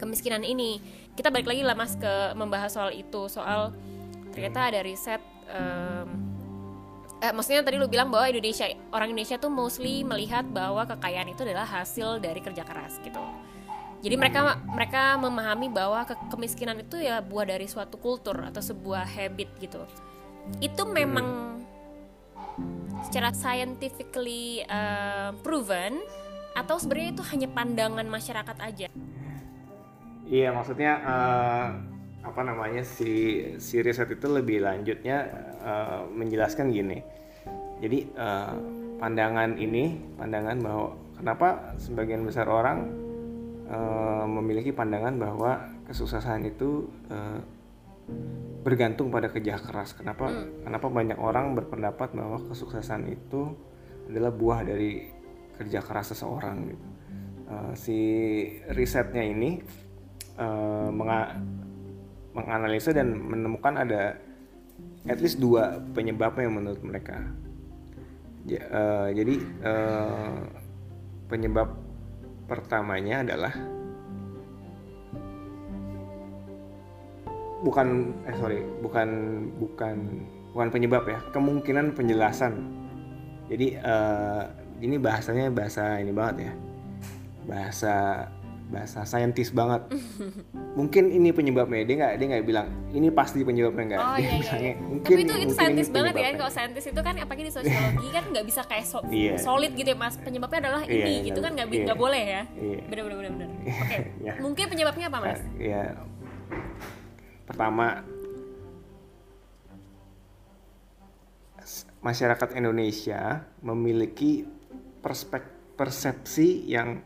[0.00, 0.80] kemiskinan ini
[1.16, 3.72] kita balik lagi lah mas ke membahas soal itu soal
[4.36, 6.08] ternyata ada riset em,
[7.24, 11.40] eh, maksudnya tadi lu bilang bahwa Indonesia orang Indonesia tuh mostly melihat bahwa kekayaan itu
[11.48, 13.18] adalah hasil dari kerja keras gitu.
[14.04, 19.08] Jadi mereka mereka memahami bahwa ke- kemiskinan itu ya buah dari suatu kultur atau sebuah
[19.08, 19.82] habit gitu.
[20.60, 21.58] Itu memang
[23.08, 25.96] secara scientifically eh, proven
[26.52, 28.88] atau sebenarnya itu hanya pandangan masyarakat aja
[30.26, 31.66] Iya, maksudnya eh,
[32.26, 35.16] apa namanya si si riset itu lebih lanjutnya
[35.62, 36.98] eh, menjelaskan gini.
[37.78, 38.54] Jadi eh,
[38.98, 42.90] pandangan ini, pandangan bahwa kenapa sebagian besar orang
[43.70, 47.40] eh, memiliki pandangan bahwa kesuksesan itu eh,
[48.66, 49.94] bergantung pada kerja keras.
[49.94, 50.26] Kenapa?
[50.66, 53.54] Kenapa banyak orang berpendapat bahwa kesuksesan itu
[54.10, 55.06] adalah buah dari
[55.54, 56.86] kerja keras seseorang gitu.
[57.46, 57.98] Eh, si
[58.74, 59.85] risetnya ini
[60.92, 61.36] menga-
[62.36, 64.20] menganalisa dan menemukan ada
[65.08, 67.24] at least dua penyebabnya menurut mereka.
[68.46, 70.38] Ja- eh, jadi eh,
[71.26, 71.74] penyebab
[72.46, 73.54] pertamanya adalah
[77.66, 79.08] bukan eh sorry bukan
[79.58, 79.96] bukan
[80.54, 82.62] bukan penyebab ya kemungkinan penjelasan
[83.50, 84.42] jadi eh,
[84.86, 86.52] ini bahasanya bahasa ini banget ya
[87.50, 87.94] bahasa
[88.66, 89.78] bahasa saintis banget
[90.74, 94.26] mungkin ini penyebabnya dia nggak dia nggak bilang ini pasti penyebabnya nggak Oh dia iya
[94.26, 94.36] iya.
[94.36, 94.74] bilangnya, iya.
[94.82, 97.52] mungkin Tapi itu itu saintis banget ya kan penyebabnya." kalau saintis itu kan apalagi di
[97.52, 99.34] sosiologi kan nggak bisa kayak so- Iya.
[99.38, 101.84] solid gitu ya mas penyebabnya adalah Iya, ini iya, gitu kan nggak iya.
[101.84, 102.42] nggak boleh ya.
[102.52, 102.78] Iya.
[102.84, 103.48] Bener bener bener bener.
[103.82, 103.96] Oke.
[104.20, 104.32] Ya.
[104.36, 105.40] Mungkin penyebabnya apa mas?
[105.56, 105.82] Ya
[107.46, 108.02] pertama
[111.60, 113.22] s- masyarakat Indonesia
[113.60, 114.42] memiliki
[114.98, 116.98] perspek persepsi yang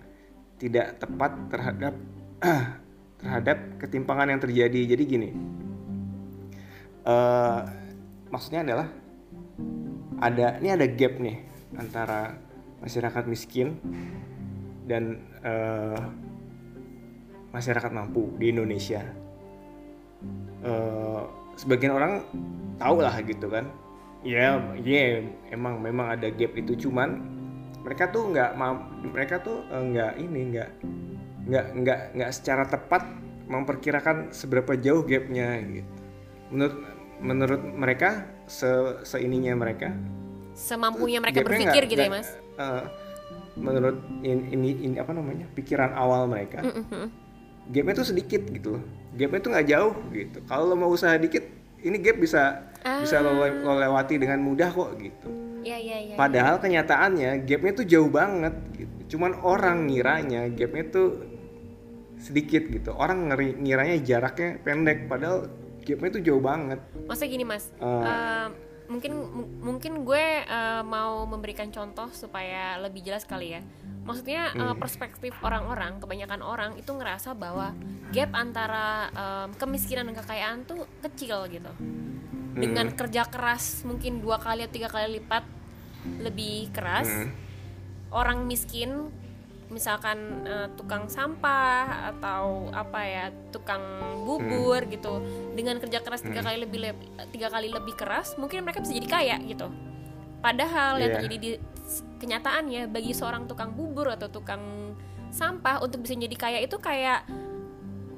[0.61, 1.95] tidak tepat terhadap
[3.21, 4.81] terhadap ketimpangan yang terjadi.
[4.93, 5.29] Jadi gini,
[7.09, 7.61] eh,
[8.29, 8.89] maksudnya adalah
[10.21, 11.37] ada ini ada gap nih
[11.81, 12.37] antara
[12.85, 13.81] masyarakat miskin
[14.85, 16.01] dan eh,
[17.51, 19.01] masyarakat mampu di Indonesia.
[20.61, 21.23] Eh,
[21.57, 22.21] sebagian orang
[22.77, 23.65] tahu lah gitu kan.
[24.21, 27.40] Ya, ya emang memang ada gap itu cuman
[27.81, 28.51] mereka tuh nggak
[29.07, 30.71] mereka tuh eh, nggak ini nggak
[31.47, 33.03] nggak nggak nggak secara tepat
[33.47, 35.91] memperkirakan seberapa jauh gapnya gitu.
[36.51, 36.77] Menurut
[37.21, 38.69] menurut mereka se
[39.03, 39.93] seininya mereka
[40.51, 42.29] Semampunya mereka berpikir nggak- gitu ya mas.
[42.57, 42.85] eh,
[43.57, 47.11] menurut ini, ini ini apa namanya pikiran awal mereka Mm-mm.
[47.69, 51.45] gapnya tuh sedikit gitu loh gapnya tuh nggak jauh gitu kalau lo mau usaha dikit
[51.81, 52.63] ini gap bisa
[53.01, 55.29] bisa lo, lo lewati dengan mudah kok gitu
[55.61, 56.15] Iya iya iya.
[56.15, 61.09] padahal kenyataannya gapnya tuh jauh banget gitu cuman orang ngiranya gapnya tuh
[62.17, 65.49] sedikit gitu orang ngeri, ngiranya jaraknya pendek padahal
[65.81, 67.85] gapnya tuh jauh banget Maksudnya gini mas, Eh.
[67.85, 68.47] eh,
[68.87, 73.63] mungkin mu- mungkin gue eh, mau memberikan contoh supaya lebih jelas kali ya.
[74.01, 74.77] Maksudnya Hmm.
[74.77, 77.77] perspektif orang-orang, kebanyakan orang itu ngerasa bahwa
[78.11, 81.71] gap antara em, kemiskinan dan kekayaan tuh kecil gitu.
[82.51, 82.97] Dengan Hmm.
[82.97, 85.45] kerja keras mungkin dua kali atau tiga kali lipat
[86.19, 87.31] lebih keras, Hmm.
[88.11, 89.13] orang miskin
[89.69, 93.79] misalkan eh, tukang sampah atau apa ya tukang
[94.27, 95.23] bubur gitu
[95.55, 99.07] dengan kerja keras tiga kali lebih leb- tiga kali lebih keras mungkin mereka bisa jadi
[99.07, 99.71] kaya gitu
[100.43, 101.17] padahal yang Iya.
[101.23, 101.51] terjadi di
[102.19, 104.91] kenyataannya bagi seorang tukang bubur atau tukang
[105.31, 107.23] sampah untuk bisa jadi kaya itu kayak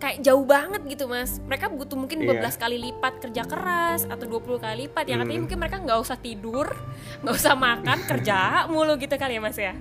[0.03, 1.39] kayak jauh banget gitu mas.
[1.47, 2.43] Mereka butuh mungkin Iya.
[2.43, 5.07] 12 kali lipat kerja keras atau 20 kali lipat.
[5.07, 5.45] Yang artinya Hmm.
[5.47, 6.67] mungkin mereka nggak usah tidur
[7.23, 9.79] nggak usah makan kerja mulu gitu kali ya mas ya.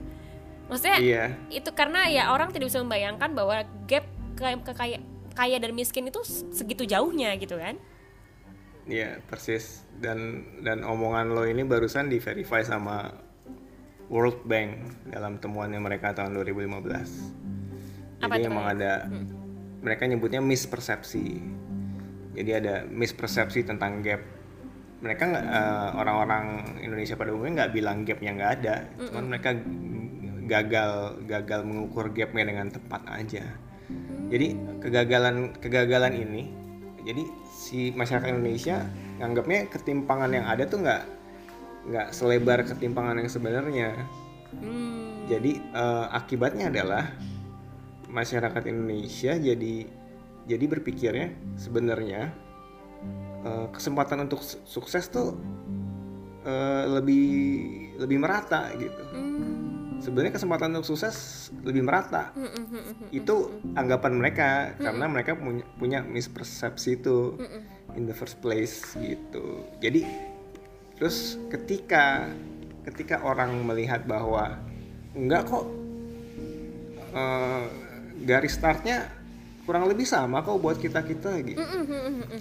[0.69, 1.23] Maksudnya iya.
[1.49, 4.05] itu karena ya orang tidak bisa membayangkan bahwa gap
[4.37, 5.01] ke kekaya
[5.33, 6.21] kaya dan miskin itu
[6.53, 7.81] segitu jauhnya gitu kan?
[8.85, 9.83] Iya persis.
[9.97, 13.09] Dan dan omongan lo ini barusan di verify sama
[14.07, 18.21] World Bank dalam temuannya mereka tahun 2015.
[18.21, 19.09] Apa Jadi emang ada
[19.81, 21.41] mereka nyebutnya mispersepsi.
[22.31, 24.21] Jadi ada mispersepsi tentang gap.
[25.01, 26.45] Mereka nggak eh, orang-orang
[26.79, 28.75] Indonesia pada umumnya nggak bilang gapnya nggak ada,
[29.09, 29.49] cuman mereka
[30.45, 30.91] gagal
[31.25, 33.43] gagal mengukur gapnya dengan tepat aja.
[34.31, 36.53] Jadi kegagalan kegagalan ini,
[37.03, 38.85] jadi si masyarakat Indonesia
[39.19, 41.03] nganggapnya ketimpangan yang ada tuh nggak
[41.91, 43.89] nggak selebar ketimpangan yang sebenarnya.
[44.61, 45.27] hmm.
[45.27, 47.09] Jadi eh, akibatnya adalah
[48.11, 49.75] masyarakat Indonesia jadi
[50.45, 52.35] jadi berpikirnya sebenarnya
[53.47, 55.37] eh, kesempatan untuk su- sukses tuh
[56.45, 57.27] eh, lebih
[58.01, 59.03] lebih merata gitu.
[59.13, 60.01] Hmm.
[60.01, 62.33] Sebenarnya kesempatan untuk sukses lebih merata.
[62.33, 64.49] Hmm, hmm, hmm, Itu anggapan mereka
[64.81, 67.37] karena mereka punya, punya mispersepsi itu
[67.93, 69.61] in the first place gitu.
[69.77, 70.01] Jadi
[70.97, 72.33] terus ketika
[72.89, 74.57] ketika orang melihat bahwa
[75.13, 75.69] enggak kok
[77.13, 77.90] eh,
[78.23, 79.09] garis startnya
[79.61, 81.61] kurang lebih sama kok buat kita kita gitu.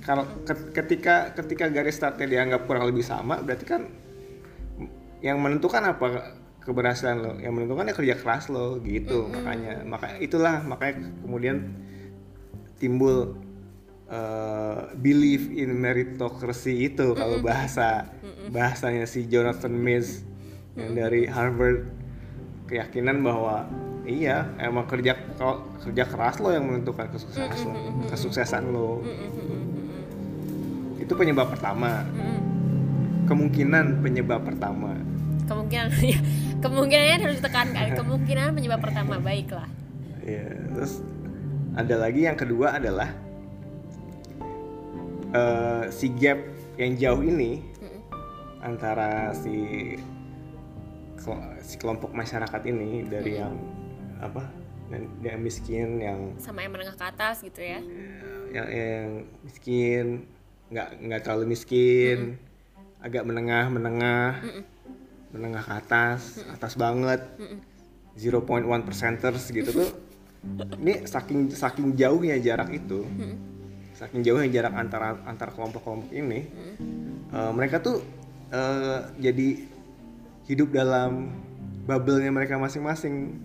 [0.03, 3.85] Kalau ke- ketika ketika garis startnya dianggap kurang lebih sama, berarti kan
[5.21, 6.33] yang menentukan apa
[6.65, 9.29] keberhasilan lo, yang menentukan ya kerja keras lo gitu.
[9.29, 11.77] Makanya maka itulah makanya kemudian
[12.81, 13.37] timbul
[14.09, 18.09] eh, belief in meritocracy itu kalau bahasa
[18.49, 20.25] bahasanya si Jonathan Miz
[20.75, 21.85] yang dari Harvard
[22.67, 23.69] keyakinan bahwa
[24.11, 27.73] iya emang kerja kalau kerja keras lo yang menentukan kesuksesan lo
[28.11, 29.01] kesuksesan lo.
[30.99, 32.03] Itu penyebab pertama.
[33.31, 34.99] Kemungkinan penyebab pertama.
[35.47, 35.87] Kemungkinan
[36.65, 37.95] kemungkinannya harus ditekankan.
[37.95, 39.71] Kemungkinan penyebab pertama baiklah.
[40.27, 40.99] Ya terus
[41.79, 43.15] ada lagi yang kedua adalah
[45.31, 46.43] eh, si gap
[46.75, 47.63] yang jauh ini
[48.61, 49.97] antara si
[51.61, 53.55] si kelompok masyarakat ini dari yang
[54.21, 54.43] apa
[55.23, 57.81] yang, miskin yang sama yang menengah ke atas gitu ya?
[58.51, 59.09] Yang, yang
[59.47, 60.05] miskin
[60.71, 62.39] nggak nggak terlalu miskin
[63.03, 64.31] agak menengah menengah
[65.33, 67.25] menengah ke atas atas banget.
[68.21, 69.91] 0.1 percenters gitu tuh.
[70.83, 73.07] Ini saking saking jauhnya jarak itu
[74.01, 76.49] saking jauhnya jarak antara antar kelompok-kelompok ini
[77.37, 78.01] eh, mereka tuh
[78.49, 79.49] eh, jadi
[80.49, 81.37] hidup dalam
[81.85, 83.37] bubble-nya mereka masing-masing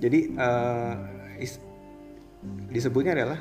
[0.00, 0.94] jadi eh,
[1.44, 1.62] is-
[2.72, 3.40] disebutnya adalah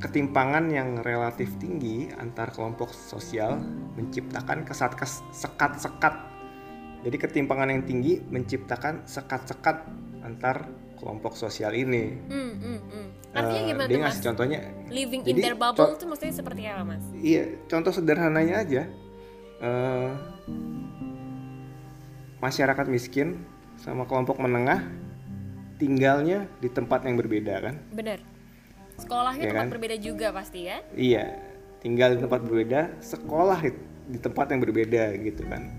[0.00, 3.60] ketimpangan yang relatif tinggi antar kelompok sosial
[3.98, 6.14] menciptakan kesat kes- sekat-sekat.
[7.04, 9.84] Jadi ketimpangan yang tinggi menciptakan sekat-sekat
[10.24, 12.16] antar kelompok sosial ini.
[12.28, 13.06] hmm, hmm, hmm.
[13.30, 14.58] artinya gimana dia tuh mas ngasih contohnya.
[14.90, 18.82] living in Jadi, their bubble itu maksudnya seperti apa mas Iya, contoh sederhananya aja.
[19.60, 20.10] Eh,
[22.40, 23.44] masyarakat miskin
[23.80, 24.84] sama kelompok menengah
[25.80, 27.74] tinggalnya di tempat yang berbeda kan?
[27.90, 28.20] bener
[29.00, 29.72] sekolahnya Iya tempat kan?
[29.72, 31.24] berbeda juga pasti ya Iya,
[31.80, 33.72] tinggal di tempat berbeda, sekolah di,
[34.12, 35.72] di tempat yang berbeda gitu kan.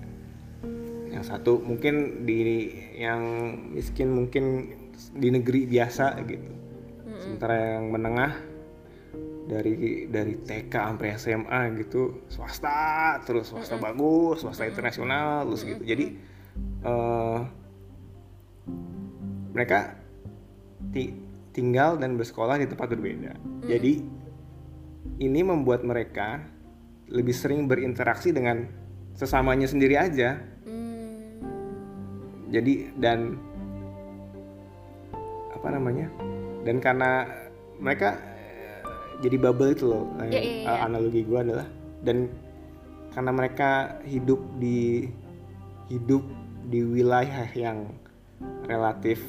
[1.13, 3.21] Yang satu mungkin di yang
[3.77, 4.73] miskin mungkin
[5.13, 6.49] di negeri biasa gitu.
[7.21, 8.33] Sementara yang menengah
[9.45, 15.83] dari dari TK sampai SMA gitu swasta terus swasta bagus, swasta internasional terus gitu.
[15.85, 16.05] Jadi
[16.81, 17.39] eh,
[19.51, 19.95] mereka
[20.91, 21.15] ti-
[21.51, 23.35] tinggal dan bersekolah di tempat berbeda.
[23.67, 24.03] Jadi
[25.21, 26.41] ini membuat mereka
[27.11, 28.65] lebih sering berinteraksi dengan
[29.13, 30.39] sesamanya sendiri aja.
[30.63, 31.43] Hmm,
[32.51, 33.35] Jadi dan
[35.51, 36.07] apa namanya?
[36.63, 37.27] Dan karena
[37.77, 38.81] mereka eh,
[39.21, 40.07] jadi bubble itu loh.
[40.25, 40.69] iya, iya.
[40.71, 41.67] eh, Analogi gue adalah
[42.01, 42.31] dan
[43.11, 45.05] karena mereka hidup di
[45.91, 46.23] hidup
[46.71, 47.91] di wilayah yang
[48.65, 49.19] relatif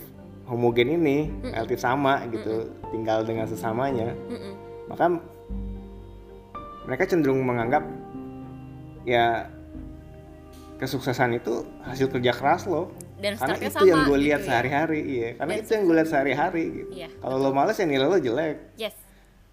[0.52, 4.12] homogen ini, relatif sama gitu, tinggal dengan sesamanya.
[4.28, 4.52] Mm-mm.
[4.92, 5.08] maka
[6.84, 7.80] mereka cenderung menganggap
[9.08, 9.48] ya
[10.76, 12.90] kesuksesan itu hasil kerja keras lo
[13.22, 14.46] Dan karena itu sama yang gue gitu lihat ya.
[14.50, 15.28] sehari-hari iya.
[15.38, 16.90] Karena Dan itu yang gue lihat sehari-hari gitu.
[16.90, 18.56] Iya, kalau lo males ya nilai lo jelek.
[18.74, 18.94] Yes.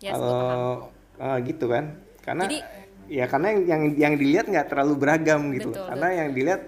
[0.01, 0.89] Yes kalau
[1.21, 1.85] ah, gitu kan.
[2.25, 2.65] Karena Jadi-
[3.09, 6.61] ya karena yang yang, yang dilihat nggak terlalu beragam gitu Betul, karena yang dilihat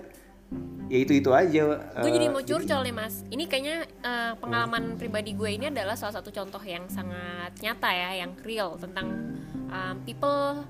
[0.92, 3.24] ya itu itu aja gue jadi eh, mau curcol nih mas.
[3.32, 8.10] Ini kayaknya eh, pengalaman pribadi gue ini adalah salah satu contoh yang sangat nyata ya
[8.28, 9.40] yang real tentang
[9.72, 10.68] um, people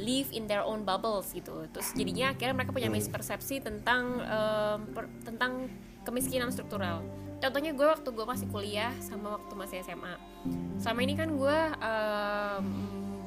[0.00, 1.68] live in their own bubbles gitu.
[1.76, 5.68] Terus jadinya akhirnya mereka punya mispersepsi tentang um, per- tentang
[6.08, 7.04] kemiskinan struktural.
[7.40, 10.40] Contohnya gue waktu gue masih kuliah sama waktu masih SMA
[10.80, 12.64] selama ini kan gue em,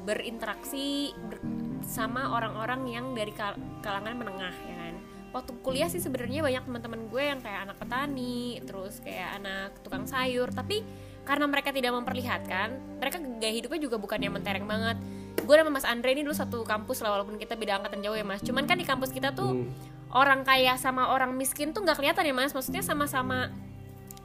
[0.02, 1.42] berinteraksi ber-
[1.86, 4.83] sama orang-orang yang dari kal- kalangan menengah ya kan
[5.34, 10.06] waktu kuliah sih sebenarnya banyak teman-teman gue yang kayak anak petani terus kayak anak tukang
[10.06, 10.48] sayur.
[10.54, 10.86] Tapi
[11.26, 14.96] karena mereka tidak memperlihatkan mereka gaya hidupnya juga bukan yang mentereng banget.
[15.42, 18.22] Gue sama Mas Andre ini dulu satu kampus lah walaupun kita beda angkatan jauh ya
[18.24, 18.40] Mas.
[18.40, 19.68] Cuman kan di kampus kita tuh Hmm.
[20.14, 22.54] orang kaya sama orang miskin tuh nggak kelihatan ya Mas.
[22.54, 23.50] Maksudnya sama-sama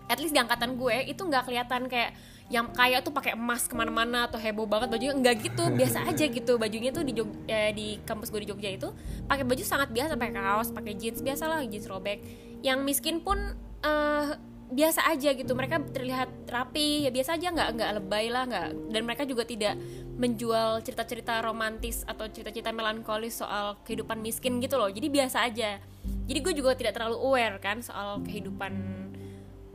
[0.05, 2.13] at least di angkatan gue itu nggak kelihatan kayak
[2.49, 6.25] yang kaya tuh pakai emas ke mana-mana atau heboh banget bajunya nggak gitu biasa aja
[6.25, 6.57] gitu.
[6.57, 8.89] Bajunya tuh di Jog- eh, di kampus gue di Jogja itu
[9.29, 12.25] pakai baju sangat biasa pakai kaos pakai jeans biasa lah jeans robek.
[12.65, 13.37] Yang miskin pun
[13.85, 14.33] eh,
[14.73, 15.53] biasa aja gitu.
[15.53, 18.69] Mereka terlihat rapi ya biasa aja nggak nggak lebay lah nggak.
[18.89, 19.77] Dan mereka juga tidak
[20.17, 24.89] menjual cerita-cerita romantis atau cerita-cerita melankolis soal kehidupan miskin gitu loh.
[24.89, 25.77] Jadi biasa aja.
[26.25, 28.73] Jadi gue juga tidak terlalu aware kan soal kehidupan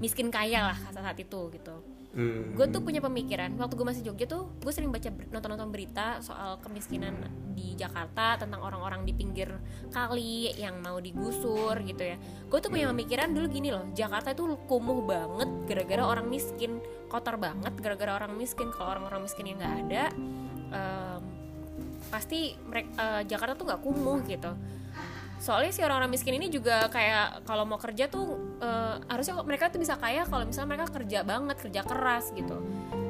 [0.03, 2.55] miskin kaya lah saat itu gitu Hmm.
[2.55, 6.63] gue tuh punya pemikiran waktu gue masih Jogja tuh gue sering baca nonton-nonton berita soal
[6.63, 7.27] kemiskinan
[7.59, 9.51] di Jakarta tentang orang-orang di pinggir
[9.91, 12.17] kali yang mau digusur gitu ya.
[12.47, 16.79] Gue tuh punya pemikiran dulu gini loh Jakarta itu kumuh banget gara-gara orang miskin
[17.11, 18.71] kotor banget gara-gara orang miskin.
[18.71, 20.05] Kalau orang-orang miskin yang nggak ada
[20.71, 21.23] em,
[22.15, 24.55] pasti mereka Jakarta tuh nggak kumuh gitu
[25.45, 29.65] soalnya si orang-orang miskin ini juga kayak kalau mau kerja tuh eh, harusnya kok mereka
[29.69, 32.57] tuh bisa kaya kalau misalnya mereka kerja banget kerja keras gitu.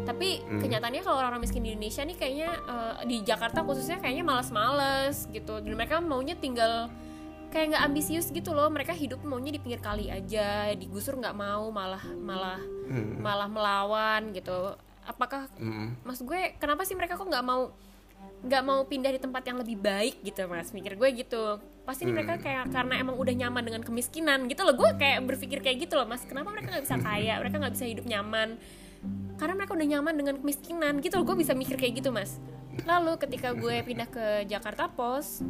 [0.05, 5.31] Tapi kenyataannya kalau orang-orang miskin di Indonesia nih kayaknya eh, di Jakarta khususnya kayaknya malas-males
[5.31, 5.63] gitu.
[5.63, 6.91] Dan mereka maunya tinggal
[7.49, 8.67] kayak nggak ambisius gitu loh.
[8.67, 13.23] Mereka hidup maunya di pinggir kali aja digusur nggak mau malah malah Hmm.
[13.23, 14.75] malah melawan gitu.
[15.07, 15.95] Apakah Hmm.
[16.03, 17.71] mas gue kenapa sih mereka kok nggak mau
[18.45, 20.75] nggak mau pindah di tempat yang lebih baik gitu mas?
[20.75, 24.73] Mikir gue gitu pasti ini mereka kayak karena emang udah nyaman dengan kemiskinan gitu loh.
[24.73, 26.25] Gue kayak berpikir kayak gitu loh mas.
[26.25, 27.37] Kenapa mereka nggak bisa kaya?
[27.45, 28.57] Mereka nggak bisa hidup nyaman.
[29.37, 31.25] Karena mereka udah nyaman dengan kemiskinan gitu loh.
[31.29, 32.41] Gue bisa mikir kayak gitu mas.
[32.89, 35.45] Lalu ketika gue pindah ke Jakarta Pos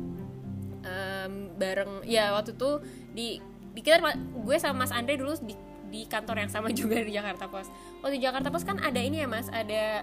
[0.85, 2.71] em, bareng ya waktu itu
[3.15, 3.29] di
[3.75, 3.99] di kita
[4.35, 5.55] gue sama Mas Andre dulu di
[5.89, 7.71] di kantor yang sama juga di Jakarta Pos
[8.03, 9.47] waktu di Jakarta Pos kan ada ini ya mas.
[9.49, 10.03] Ada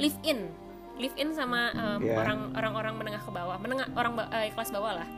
[0.00, 0.48] live in
[0.96, 2.16] live in sama em, Iya.
[2.16, 3.56] orang orang-orang menengah ke bawah.
[3.60, 5.08] Menengah orang eh, kelas bawah lah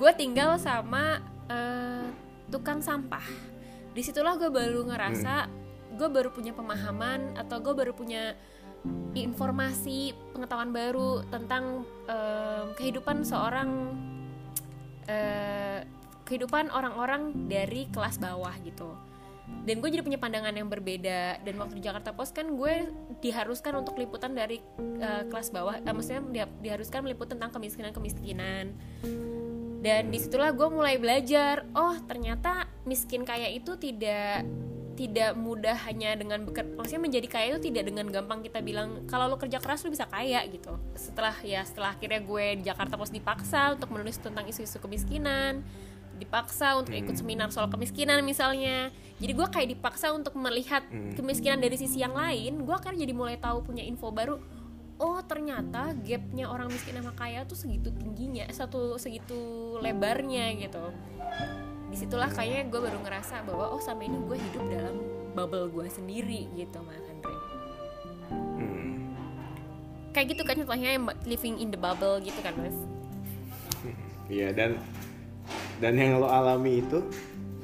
[0.00, 1.20] gue tinggal sama
[1.52, 2.08] eh,
[2.48, 3.22] tukang sampah.
[3.92, 5.52] Di situlah gue baru ngerasa
[6.00, 8.32] gue baru punya pemahaman atau gue baru punya
[9.12, 13.92] informasi pengetahuan baru tentang em, kehidupan seorang
[15.04, 15.84] eh,
[16.24, 18.96] kehidupan orang-orang dari kelas bawah gitu.
[19.66, 21.42] Dan gue jadi punya pandangan yang berbeda.
[21.42, 22.88] Dan waktu di Jakarta Post kan gue
[23.20, 28.72] diharuskan untuk liputan dari eh, kelas bawah eh, maksudnya diharuskan meliput tentang kemiskinan kemiskinan
[29.80, 34.44] dan di situlah gue mulai belajar oh ternyata miskin kaya itu tidak
[35.00, 39.32] tidak mudah hanya dengan beker maksudnya menjadi kaya itu tidak dengan gampang kita bilang kalau
[39.32, 40.76] lo kerja keras lo bisa kaya gitu.
[40.92, 45.64] Setelah ya setelah akhirnya gue di Jakarta Post dipaksa untuk menulis tentang isu-isu kemiskinan
[46.20, 48.92] dipaksa untuk ikut seminar soal kemiskinan misalnya.
[49.16, 50.84] Jadi gue kayak dipaksa untuk melihat
[51.16, 54.36] kemiskinan dari sisi yang lain gue akan jadi mulai tahu punya info baru
[55.00, 59.36] oh ternyata gapnya orang miskin sama kaya tuh segitu tingginya satu segitu
[59.80, 60.92] lebarnya gitu
[61.90, 64.96] di situlah kayaknya gue baru ngerasa bahwa oh sama ini gue hidup dalam
[65.32, 67.34] bubble gue sendiri gitu mas Andre
[68.30, 69.10] Hmm.
[70.12, 72.76] kayak gitu kan contohnya living in the bubble gitu kan mas
[74.30, 74.78] Iya dan
[75.82, 77.02] dan yang lo alami itu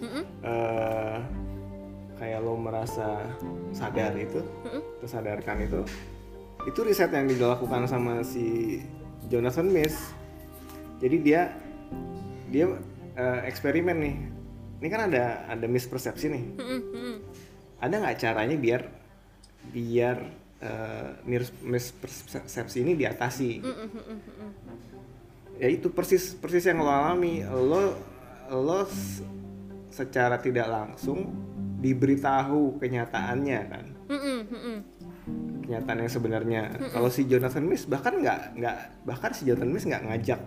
[0.03, 0.25] Mm-mm.
[0.43, 1.19] eh
[2.17, 3.23] kayak lo merasa
[3.71, 4.41] sadar itu,
[4.99, 5.81] tersadarkan itu,
[6.67, 8.79] itu riset yang dilakukan sama si
[9.31, 9.95] Jonathan Miss.
[10.99, 11.55] Jadi dia
[12.51, 12.67] dia
[13.15, 14.17] eh, eksperimen nih.
[14.83, 16.45] Ini kan ada ada mispersepsi nih.
[17.81, 18.83] Ada nggak caranya biar
[19.67, 20.19] biar
[21.29, 23.51] mis- mispersepsi ini diatasi?
[25.57, 27.97] ya itu persis persis yang lo alami lo
[28.53, 28.85] lo
[29.89, 31.33] secara tidak langsung
[31.81, 33.87] diberitahu kenyataannya kan.
[35.67, 36.63] Kenyataan yang sebenarnya.
[36.95, 40.41] Kalau si Jonathan Miss bahkan nggak nggak bahkan si Jonathan Miss nggak ngajak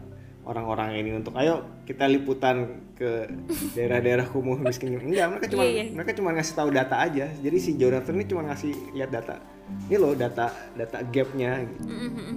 [0.48, 3.28] orang-orang ini untuk ayo kita liputan ke
[3.76, 4.98] daerah-daerah kumuh miskin.
[4.98, 5.84] Enggak mereka cuma Iya, iya.
[5.94, 7.28] mereka cuma ngasih tahu data aja.
[7.30, 9.38] Jadi si Jonathan ini cuma ngasih lihat data.
[9.86, 11.62] Ini loh data data gapnya.
[11.62, 11.84] Gitu.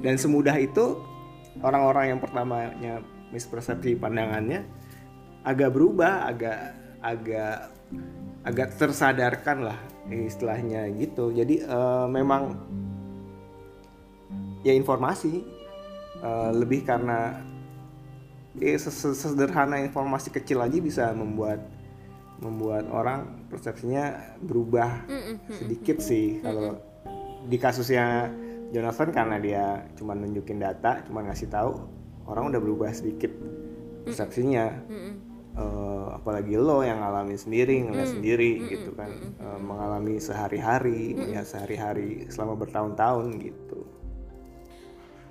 [0.04, 1.00] dan semudah itu
[1.64, 3.00] orang-orang yang pertamanya
[3.32, 4.64] mispersepsi pandangannya
[5.42, 6.58] agak berubah agak
[7.02, 7.72] agak
[8.46, 9.78] agak tersadarkan lah
[10.10, 11.30] istilahnya gitu.
[11.30, 12.58] Jadi eh, memang
[14.66, 15.42] ya informasi
[16.22, 17.42] eh, lebih karena
[18.58, 21.62] ya, ses- sesederhana informasi kecil aja bisa membuat
[22.42, 25.06] membuat orang persepsinya berubah
[25.62, 26.42] sedikit sih.
[26.42, 26.74] Kalau
[27.46, 28.30] di kasusnya
[28.72, 29.64] Jonathan karena dia
[29.98, 31.76] cuma nunjukin data cuma ngasih tahu
[32.24, 33.30] orang udah berubah sedikit
[34.06, 34.70] persepsinya
[35.52, 42.24] Eh, apalagi lo yang ngalamin sendiri ngeliat sendiri gitu kan Eh, mengalami sehari-hari melihat sehari-hari
[42.32, 43.84] selama bertahun-tahun gitu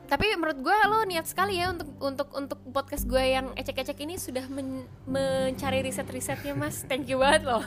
[0.05, 4.19] Tapi menurut gue lo niat sekali ya untuk untuk untuk podcast gue yang ecek-ecek ini
[4.19, 6.83] sudah men- mencari riset-risetnya mas.
[6.83, 7.63] Thank you banget loh.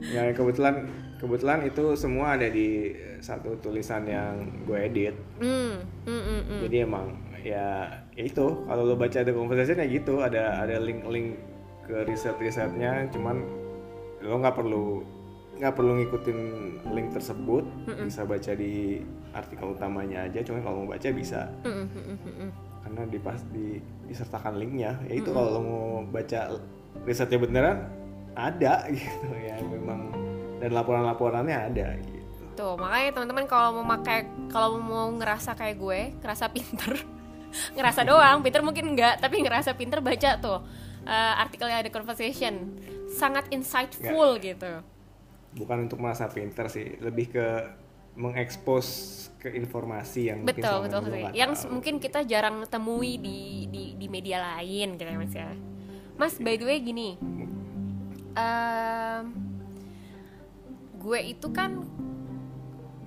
[0.00, 0.88] ya kebetulan
[1.20, 6.60] kebetulan itu semua ada di satu tulisan yang gue edit Hmm, hmm, hmm, hmm.
[6.64, 7.06] jadi emang
[7.44, 7.68] ya,
[8.14, 11.34] ya itu kalau lo baca the conversation ya gitu ada ada link-link
[11.84, 13.42] ke riset-risetnya cuman
[14.24, 15.04] lo nggak perlu
[15.54, 16.38] nggak perlu ngikutin
[16.94, 17.62] link tersebut
[18.02, 18.98] bisa baca di
[19.34, 21.50] artikel utamanya aja cuman kalau mau baca bisa.
[21.62, 22.50] Hmm.
[22.84, 26.52] karena di pas di disertakan linknya ya itu kalau lo mau baca
[27.08, 27.78] risetnya beneran
[28.34, 30.10] ada gitu ya memang.
[30.58, 32.42] Dan laporan-laporannya ada gitu.
[32.54, 36.94] Tuh makanya teman-teman kalau mau pakai kalau mau ngerasa kayak gue, ngerasa pinter,
[37.72, 40.58] ngerasa doang, pinter mungkin enggak, tapi ngerasa pinter baca tuh
[41.04, 42.74] eh, artikelnya ada conversation,
[43.10, 44.82] sangat insightful gitu.
[45.54, 47.46] bukan untuk merasa pinter sih lebih ke
[48.14, 48.86] mengekspos
[49.38, 51.24] ke informasi yang mungkin Betul selama betul sih.
[51.34, 51.70] Yang tahu.
[51.78, 53.38] mungkin kita jarang temui di
[53.70, 55.50] di di media lain gitu ya mas ya.
[56.14, 57.18] Mas by the way gini,
[58.34, 59.24] em,
[60.96, 61.82] gue itu kan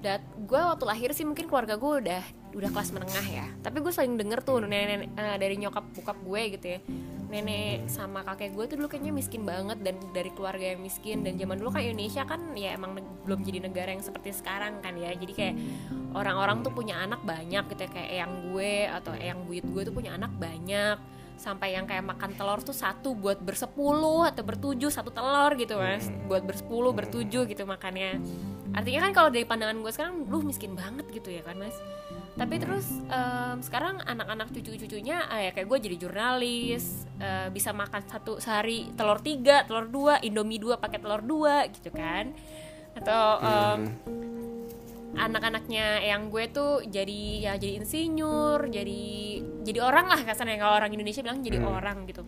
[0.08, 2.24] dat gue waktu lahir sih mungkin keluarga gue udah
[2.56, 3.46] udah kelas menengah ya.
[3.60, 6.80] Tapi gue sering denger tuh nenek, eh, dari nyokap bokap gue gitu ya.
[7.28, 11.28] Nenek sama kakek gue tuh dulu kayaknya miskin banget dan dari keluarga yang miskin.
[11.28, 12.96] Dan zaman dulu kan Indonesia kan ya emang
[13.28, 15.12] belum jadi negara yang seperti sekarang kan ya.
[15.12, 15.56] Jadi kayak
[16.16, 17.90] orang-orang tuh punya anak banyak gitu ya.
[17.92, 20.98] Kayak yang gue atau yang buyut gue tuh punya anak banyak
[21.38, 26.10] sampai yang kayak makan telur tuh satu buat bersepuluh atau bertujuh satu telur gitu mas.
[26.26, 28.20] Buat bersepuluh bertujuh gitu makannya.
[28.74, 31.78] Artinya kan kalau dari pandangan gue sekarang lu miskin banget gitu ya kan mas.
[32.38, 38.06] Tapi terus em, sekarang anak-anak cucu-cucunya ah, ya kayak gue jadi jurnalis eh, bisa makan
[38.06, 42.34] satu sehari telur tiga telur dua indomie dua pakai telur dua gitu kan.
[42.94, 43.80] Atau em,
[45.18, 49.02] anak-anaknya yang gue tuh jadi ya jadi insinyur jadi
[49.66, 50.58] jadi orang lah kasarnya.
[50.58, 52.24] Kalau orang Indonesia bilang jadi orang gitu.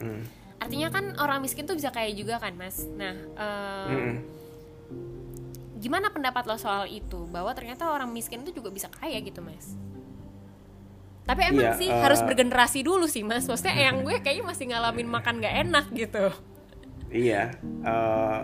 [0.00, 0.24] Hmm.
[0.60, 2.84] artinya kan orang miskin tuh bisa kaya juga kan mas?
[2.84, 4.14] Nah em, Mm-mm.
[5.76, 7.24] gimana pendapat lo soal itu?
[7.28, 9.72] Bahwa ternyata orang miskin tuh juga bisa kaya gitu mas?
[11.24, 13.48] Tapi emang Iya, sih eh, harus bergenerasi dulu sih mas.
[13.48, 16.26] Maksudnya yang gue kayaknya masih ngalamin makan gak enak gitu.
[17.08, 18.38] Iya eh,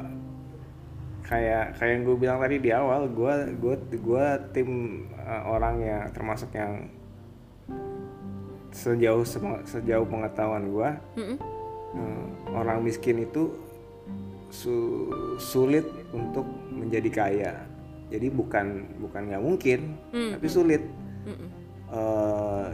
[1.26, 4.70] kayak kayak yang gue bilang tadi di awal gue gue gue tim
[5.12, 6.86] eh, orang yang termasuk yang
[8.70, 9.24] sejauh
[9.64, 11.38] sejauh pengetahuan gue Mm-mm.
[11.96, 13.56] eh, orang miskin itu
[14.48, 17.52] su- sulit untuk menjadi kaya
[18.06, 18.66] jadi bukan
[19.00, 19.80] bukan nggak mungkin
[20.12, 20.36] Hmm.
[20.36, 20.82] tapi sulit
[21.26, 21.48] Mm-mm.
[21.90, 22.68] eh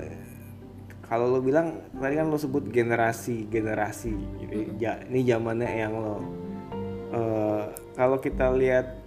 [1.02, 6.20] kalau lo bilang tadi kan lo sebut generasi generasi gitu ya ini zamannya yang lo
[7.12, 7.62] eh,
[7.94, 8.98] kalau kita lihat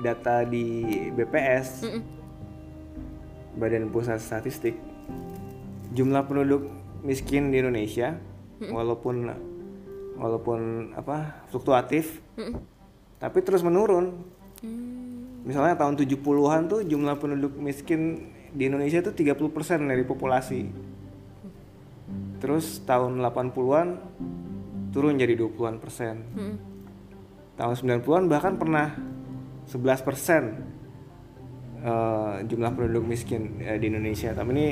[0.00, 2.02] data di BPS Mm-mm.
[3.60, 4.74] Badan Pusat Statistik
[5.92, 6.72] jumlah penduduk
[7.04, 8.16] miskin di Indonesia
[8.62, 9.28] walaupun
[10.16, 12.56] walaupun apa fluktuatif Mm-mm.
[13.20, 14.32] tapi terus menurun
[14.62, 15.42] Hmm.
[15.42, 20.70] misalnya tahun 70-an tuh jumlah penduduk miskin di Indonesia itu 30% dari populasi.
[22.38, 23.88] Terus tahun 80-an
[24.94, 26.14] turun jadi 20-an persen.
[26.30, 26.56] Mm-mm.
[27.56, 28.96] Tahun 90-an bahkan pernah
[29.68, 30.42] 11 persen
[31.82, 34.32] eh, jumlah penduduk miskin eh, di Indonesia.
[34.32, 34.68] Tapi ini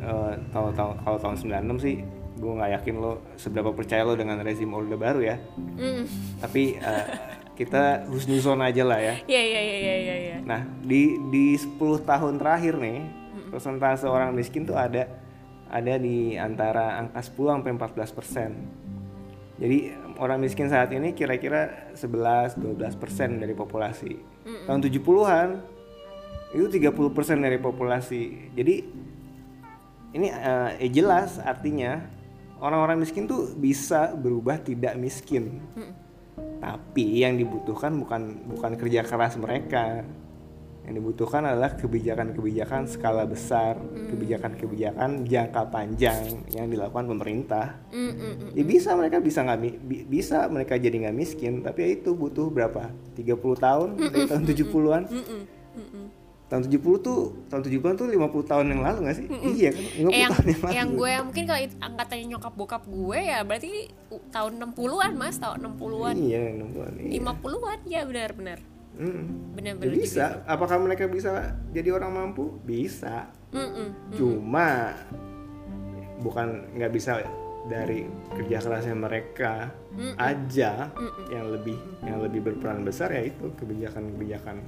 [0.00, 1.36] eh, tahun tahun kalau tahun
[1.78, 1.96] 96 sih
[2.40, 5.36] gue nggak yakin lo seberapa percaya lo dengan rezim orde baru ya.
[5.76, 6.04] Mm.
[6.40, 7.04] Tapi eh,
[7.60, 9.14] kita husnuzon aja lah ya.
[9.28, 10.16] Iya iya iya iya iya.
[10.16, 10.36] iya.
[10.40, 11.76] Nah, di di 10
[12.08, 13.04] tahun terakhir nih,
[13.52, 15.04] persentase orang miskin tuh ada
[15.68, 18.50] ada di antara angka 10 sampai 14 persen.
[19.60, 24.12] Jadi orang miskin saat ini kira-kira 11-12 persen dari populasi.
[24.68, 25.48] Tahun 70-an
[26.52, 28.52] itu 30 persen dari populasi.
[28.52, 28.74] Jadi
[30.12, 32.04] ini eh, eh, jelas artinya
[32.60, 35.64] orang-orang miskin tuh bisa berubah tidak miskin.
[36.60, 40.04] Tapi yang dibutuhkan bukan bukan kerja keras mereka.
[40.80, 43.76] Yang dibutuhkan adalah kebijakan-kebijakan skala besar,
[44.10, 47.78] kebijakan-kebijakan jangka panjang yang dilakukan pemerintah.
[47.88, 48.50] Mm, mm, mm.
[48.52, 52.48] Ya bisa mereka bisa nggak bi- bisa mereka jadi nggak miskin, tapi ya itu butuh
[52.48, 52.88] berapa?
[53.12, 53.22] 30
[53.56, 55.02] tahun dari tahun 70-an.
[55.06, 55.42] Mm-mm.
[55.72, 56.06] Mm-mm.
[56.48, 59.26] tahun 70 tuh tahun 70-an tuh 50 tahun yang lalu gak sih?
[59.30, 60.74] Iya kan 50 Eh, yang tahun yang lalu.
[60.74, 63.72] yang gue mungkin kalau angkatannya nyokap bokap gue ya berarti
[64.28, 66.92] tahun 60-an mas tahun 60-an Iya, 60-an.
[66.98, 67.10] Iya.
[67.22, 68.58] 50-an ya benar-benar
[69.00, 69.56] Mm.
[69.56, 70.24] benar-benar Ya bisa.
[70.44, 72.60] Apakah mereka bisa jadi orang mampu?
[72.68, 73.32] Bisa.
[73.56, 74.12] Mm-mm.
[74.12, 74.92] Cuma
[76.20, 77.24] bukan nggak bisa
[77.64, 78.04] dari
[78.36, 79.72] kerja kerasnya mereka
[80.16, 80.88] aja
[81.28, 84.60] yang lebih yang lebih berperan besar ya itu kebijakan-kebijakan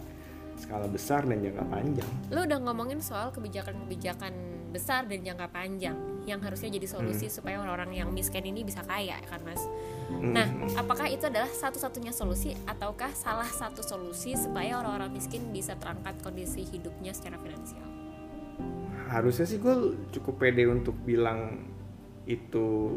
[0.60, 2.10] skala besar dan jangka panjang.
[2.32, 4.32] Lo udah ngomongin soal kebijakan-kebijakan
[4.72, 5.94] besar dan jangka panjang
[6.24, 9.60] yang harusnya jadi solusi supaya orang-orang yang miskin ini bisa kaya kan mas.
[10.08, 10.48] Nah,
[10.80, 16.64] apakah itu adalah satu-satunya solusi ataukah salah satu solusi supaya orang-orang miskin bisa terangkat kondisi
[16.64, 17.84] hidupnya secara finansial?
[19.12, 21.68] Harusnya sih gue cukup pede untuk bilang
[22.24, 22.96] itu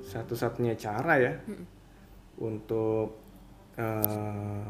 [0.00, 1.34] satu-satunya cara ya
[2.40, 3.20] untuk
[3.76, 4.64] eh,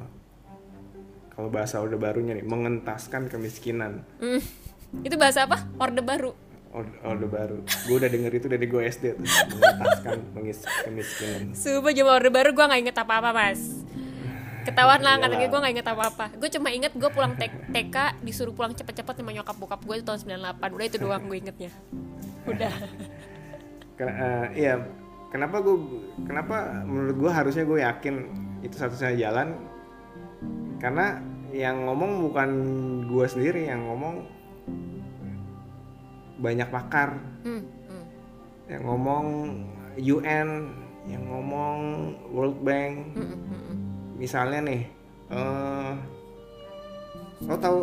[1.30, 4.04] kalau bahasa orde barunya nih mengentaskan kemiskinan.
[4.20, 4.42] Hmm,
[5.00, 5.64] Itu bahasa apa?
[5.76, 6.32] Orde baru.
[6.70, 7.56] Orde, orde baru.
[7.84, 11.50] Gue udah denger itu dari gue SD tuh mengentaskan pengis- kemiskinan.
[11.50, 13.82] Sumpah zaman orde baru gue gak inget apa-apa mas
[14.60, 18.70] Ketahuan lah katanya gue gak inget apa-apa Gue cuma inget gue pulang TK disuruh pulang
[18.70, 21.70] cepet-cepet sama nyokap bokap gue tahun 98 Udah itu doang gue ingetnya
[22.44, 22.70] Udah
[23.96, 24.74] Ken- eh, iya,
[25.28, 25.76] kenapa gue
[26.22, 28.14] kenapa menurut gue harusnya gue yakin
[28.60, 29.48] itu satu-satunya jalan
[30.76, 31.18] karena
[31.50, 32.50] yang ngomong bukan
[33.04, 34.24] gue sendiri yang ngomong
[36.40, 37.20] banyak pakar.
[37.44, 38.04] Hmm, hmm.
[38.70, 39.26] yang ngomong
[40.00, 40.48] UN
[41.08, 41.78] yang ngomong
[42.32, 42.94] World Bank.
[43.16, 43.76] Hmm, hmm, hmm,
[44.20, 44.82] misalnya nih
[45.30, 45.92] eh
[47.40, 47.78] lo tahu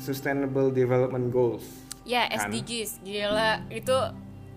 [0.00, 1.84] Sustainable Development Goals?
[2.04, 2.52] Ya Kan.
[2.52, 3.96] SDGs Gila Itu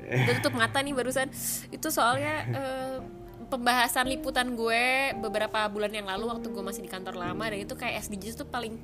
[0.07, 1.27] Gue tutup mata nih barusan.
[1.71, 2.95] Itu soalnya eh,
[3.47, 7.75] Pembahasan liputan gue Beberapa bulan yang lalu Waktu gue masih di kantor lama Dan itu
[7.75, 8.75] kayak SDGs tuh paling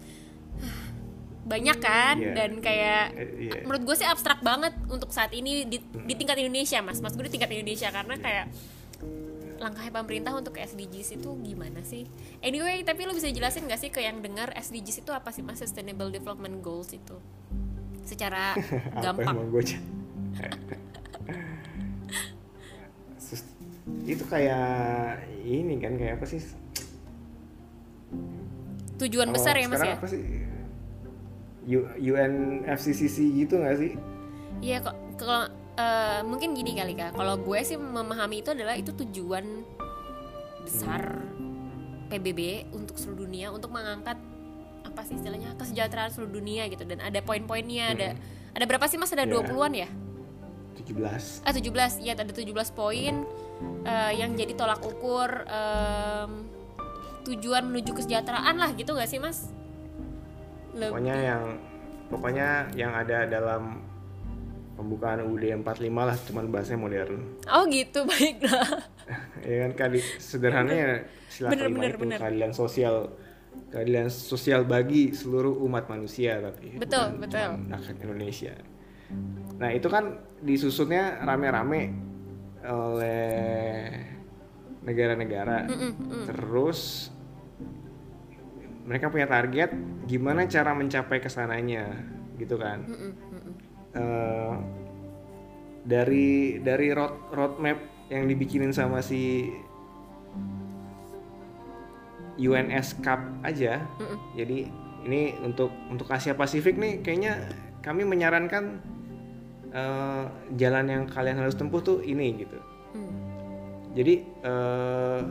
[1.44, 2.32] Banyak kan Iya.
[2.34, 3.52] Dan kayak Eh, iya.
[3.68, 7.04] menurut gue sih abstrak banget untuk saat ini di, di tingkat Indonesia mas.
[7.04, 8.46] Mas gue di tingkat Indonesia karena kayak
[9.60, 12.08] langkah pemerintah untuk SDGs itu gimana sih?
[12.40, 15.60] Anyway tapi lo bisa jelasin gak sih ke yang dengar SDGs itu apa sih mas?
[15.60, 17.16] Sustainable Development Goals itu?
[18.04, 18.56] Secara
[19.04, 19.52] gampang.
[19.52, 19.64] gue
[24.04, 26.40] itu kayak ini kan kayak apa sih?
[29.00, 29.96] Tujuan besar ya mas ya?
[30.00, 30.22] apa sih
[31.66, 33.92] UNFCCC gitu nggak sih
[34.60, 35.44] Iya kok kalau
[35.74, 37.12] eh, mungkin gini kali kak.
[37.14, 39.44] Kalau gue sih memahami itu adalah itu tujuan
[40.64, 41.20] besar
[42.08, 44.16] PBB untuk seluruh dunia untuk mengangkat
[44.84, 48.10] apa sih istilahnya kesejahteraan seluruh dunia gitu dan ada poin-poinnya ada
[48.54, 49.42] ada berapa sih mas ada Iya.
[49.42, 49.90] 20-an ya?
[50.80, 53.14] 17 Ah 17 ya ada 17 poin
[53.84, 56.32] eh, yang jadi tolak ukur em,
[57.26, 59.50] tujuan menuju kesejahteraan lah gitu gak sih mas?
[60.74, 61.44] Lebih- pokoknya yang
[62.06, 63.82] pokoknya yang ada dalam
[64.74, 65.64] pembukaan UUD 45
[65.94, 67.14] lah cuman bahasanya modern
[67.48, 68.90] Oh gitu baiklah.
[69.40, 72.18] ya kan kali sederhananya sila Bener, bener, bener.
[72.18, 73.14] keadilan sosial
[73.70, 77.50] keadilan sosial bagi seluruh umat manusia tapi Betul, bukan betul.
[77.70, 78.54] rakyat Indonesia
[79.54, 80.10] nah itu kan
[80.40, 81.94] disusunnya rame-rame
[82.64, 83.94] oleh
[84.82, 85.70] negara-negara
[86.26, 87.12] terus
[88.84, 89.72] mereka punya target
[90.06, 91.88] gimana cara mencapai ke sananya
[92.36, 92.84] gitu kan.
[93.94, 94.54] Eh,
[95.84, 97.78] dari dari road roadmap
[98.08, 99.52] yang dibikinin sama si
[102.34, 103.84] UNS Cup aja
[104.34, 104.66] jadi
[105.06, 107.46] ini untuk untuk Asia Pasifik nih kayaknya
[107.86, 108.82] kami menyarankan
[109.70, 110.26] eh,
[110.58, 112.60] jalan yang kalian harus tempuh tuh ini gitu
[112.94, 113.10] Hmm.
[113.98, 115.22] jadi eh,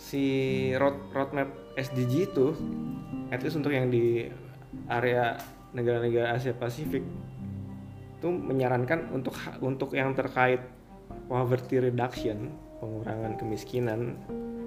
[0.00, 0.24] si
[0.72, 2.58] road roadmap SDG itu
[3.30, 4.26] at least untuk yang di
[4.90, 5.38] area
[5.70, 7.06] negara-negara Asia Pasifik
[8.18, 10.58] itu menyarankan untuk untuk yang terkait
[11.30, 12.50] poverty reduction
[12.82, 14.18] pengurangan kemiskinan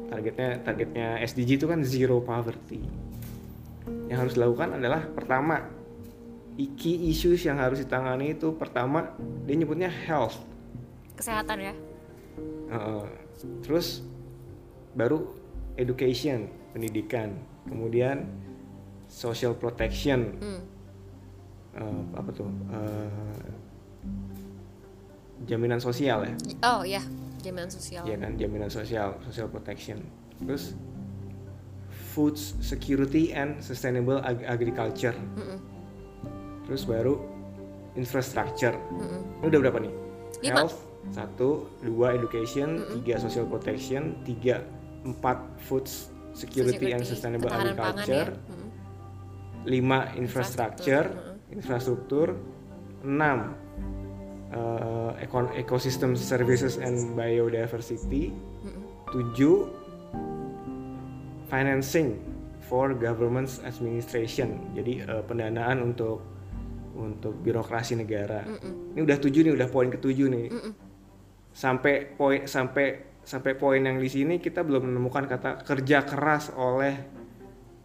[0.08, 2.80] targetnya targetnya SDG itu kan zero poverty.
[4.08, 5.68] Yang harus dilakukan adalah pertama
[6.56, 9.12] key issues yang harus ditangani itu pertama
[9.44, 10.40] dia nyebutnya health.
[11.16, 11.74] Kesehatan ya.
[12.72, 13.08] Uh,
[13.64, 14.04] terus
[14.96, 15.28] baru
[15.76, 17.36] education pendidikan.
[17.68, 18.26] Kemudian
[19.12, 20.40] social protection.
[20.40, 20.62] Hmm.
[21.78, 22.50] uh, apa tuh?
[22.72, 23.52] Uh,
[25.46, 26.34] jaminan sosial ya.
[26.64, 27.02] Oh ya,
[27.44, 28.04] jaminan sosial.
[28.08, 28.36] ya kan?
[28.40, 30.02] Jaminan sosial social protection.
[30.42, 30.74] Terus
[32.12, 35.16] food security and sustainable ag- agriculture.
[35.38, 35.60] Mm-mm.
[36.68, 37.20] terus baru
[38.00, 38.76] infrastructure.
[38.96, 39.44] Mm-mm.
[39.44, 39.94] ini udah berapa nih?
[40.44, 40.56] Lima.
[40.64, 40.78] health
[41.12, 41.68] satu.
[41.82, 42.86] Dua education.
[43.02, 44.16] Tiga social protection.
[44.24, 44.64] Tiga
[45.02, 45.90] empat food
[46.34, 48.32] security, and sustainable ketahanan pangan agriculture.
[48.34, 48.56] Ya.
[48.56, 48.70] Mm.
[49.62, 51.06] lima infrastructure
[51.54, 52.34] infrastruktur
[53.06, 53.54] enam
[54.50, 58.34] eh, econ- ecosystem services and biodiversity.
[59.12, 59.68] Tujuh
[61.52, 62.18] financing
[62.66, 64.72] for government administration.
[64.74, 66.24] Jadi eh, pendanaan untuk
[66.96, 68.44] untuk birokrasi negara.
[68.96, 70.48] Ini udah tujuh nih udah poin ketujuh nih.
[71.52, 77.00] Sampai poin sampai sampai poin yang di sini kita belum menemukan kata kerja keras oleh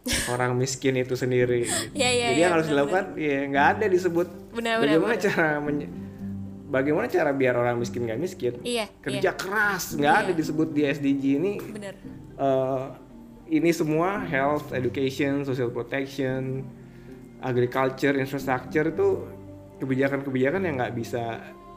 [0.33, 1.63] orang miskin itu sendiri.
[1.93, 5.23] Ya, ya, Jadi ya, yang harus dilakukan ya nggak ada disebut Benar, bagaimana benar.
[5.25, 5.91] cara menye-
[6.67, 8.53] bagaimana cara biar orang miskin nggak miskin.
[8.61, 10.37] Iya, Kerja keras nggak ada Iya.
[10.37, 11.53] disebut di SDG ini.
[11.63, 11.95] bener
[12.37, 12.85] Eh,
[13.49, 16.67] ini semua health, education, social protection,
[17.39, 19.07] agriculture, infrastructure itu
[19.77, 21.23] kebijakan-kebijakan yang nggak bisa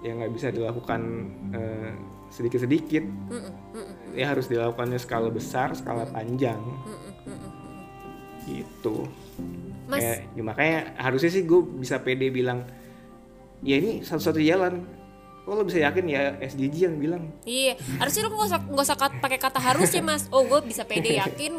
[0.01, 1.01] yang nggak bisa dilakukan
[1.53, 1.93] eh,
[2.31, 3.05] sedikit-sedikit.
[4.11, 6.59] Ya harus dilakukannya skala besar, skala panjang.
[8.43, 9.07] Gitu.
[9.87, 12.63] Mas- Kayak, ya makanya harusnya sih gue bisa pede bilang
[13.61, 14.87] ya ini satu-satu jalan.
[15.41, 17.23] Kok lo bisa yakin ya SDG yang bilang?
[17.43, 20.31] Iya, harusnya lu nggak usah nggak usah kat- pakai kata harusnya mas.
[20.31, 21.53] Oh, gue bisa pede yakin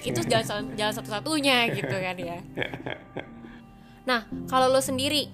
[0.00, 2.38] itu jalan jalan satu-satunya gitu kan ya.
[4.04, 5.32] Nah, kalau lo sendiri,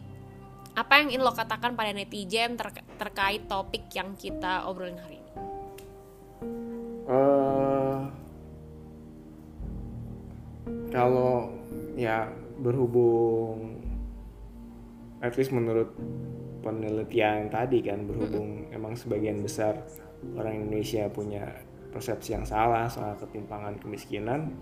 [0.81, 5.33] apa yang ingin lo katakan pada netizen ter- terkait topik yang kita obrolin hari ini?
[7.11, 8.01] eh
[10.89, 11.53] kalau
[12.01, 12.33] ya
[12.65, 13.77] berhubung
[15.21, 15.93] at least menurut
[16.65, 19.85] penelitian tadi kan berhubung emang sebagian besar
[20.33, 21.45] orang Indonesia punya
[21.93, 24.55] persepsi yang salah soal ketimpangan kemiskinan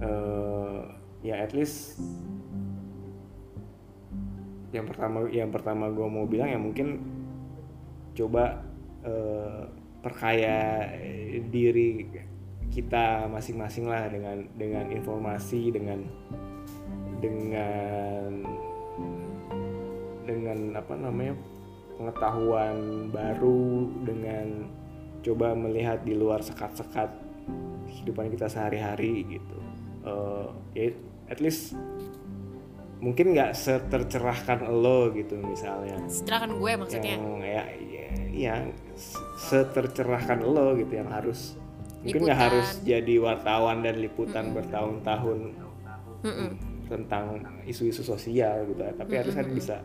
[0.00, 0.80] eh
[1.26, 1.98] ya at least
[4.72, 7.00] yang pertama yang pertama gue mau bilang ya mungkin
[8.12, 8.60] coba
[9.04, 9.64] eh,
[10.04, 10.86] perkaya
[11.48, 12.06] diri
[12.68, 16.04] kita masing-masing lah dengan dengan informasi dengan
[17.18, 18.44] dengan
[20.28, 21.34] dengan apa namanya
[21.96, 24.68] pengetahuan baru dengan
[25.24, 27.10] coba melihat di luar sekat-sekat
[27.88, 29.58] kehidupan kita sehari-hari gitu.
[30.04, 30.46] Eh,
[30.76, 30.86] ya
[31.32, 31.74] at least
[32.98, 35.98] mungkin nggak setercerahkan lo gitu misalnya.
[36.10, 37.14] Silakan gue maksudnya.
[37.14, 38.62] yang ya, ya, yang
[39.38, 41.54] setercerahkan lo gitu yang harus
[42.02, 45.54] mungkin nggak harus jadi wartawan dan liputan bertahun-tahun
[46.86, 49.76] tentang isu-isu sosial gitu tapi harus kan bisa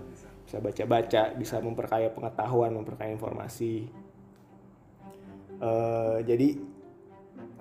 [0.46, 3.90] bisa baca-baca bisa memperkaya pengetahuan memperkaya informasi.
[5.62, 6.58] Eh, jadi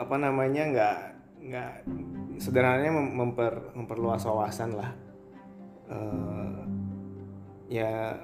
[0.00, 0.98] apa namanya nggak
[1.42, 1.72] nggak
[2.40, 4.90] sederhananya mem- memper, memperluas wawasan lah
[5.92, 6.52] Eh,
[7.68, 8.16] ya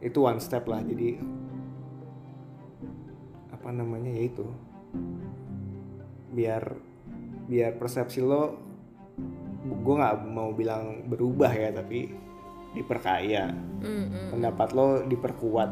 [0.00, 0.80] itu one step lah.
[0.80, 1.20] Jadi
[3.52, 4.46] apa namanya ya itu.
[6.32, 6.62] Biar
[7.44, 8.56] biar persepsi lo
[9.64, 12.08] gue nggak mau bilang berubah ya tapi
[12.72, 13.52] diperkaya.
[14.32, 15.70] Pendapat lo diperkuat.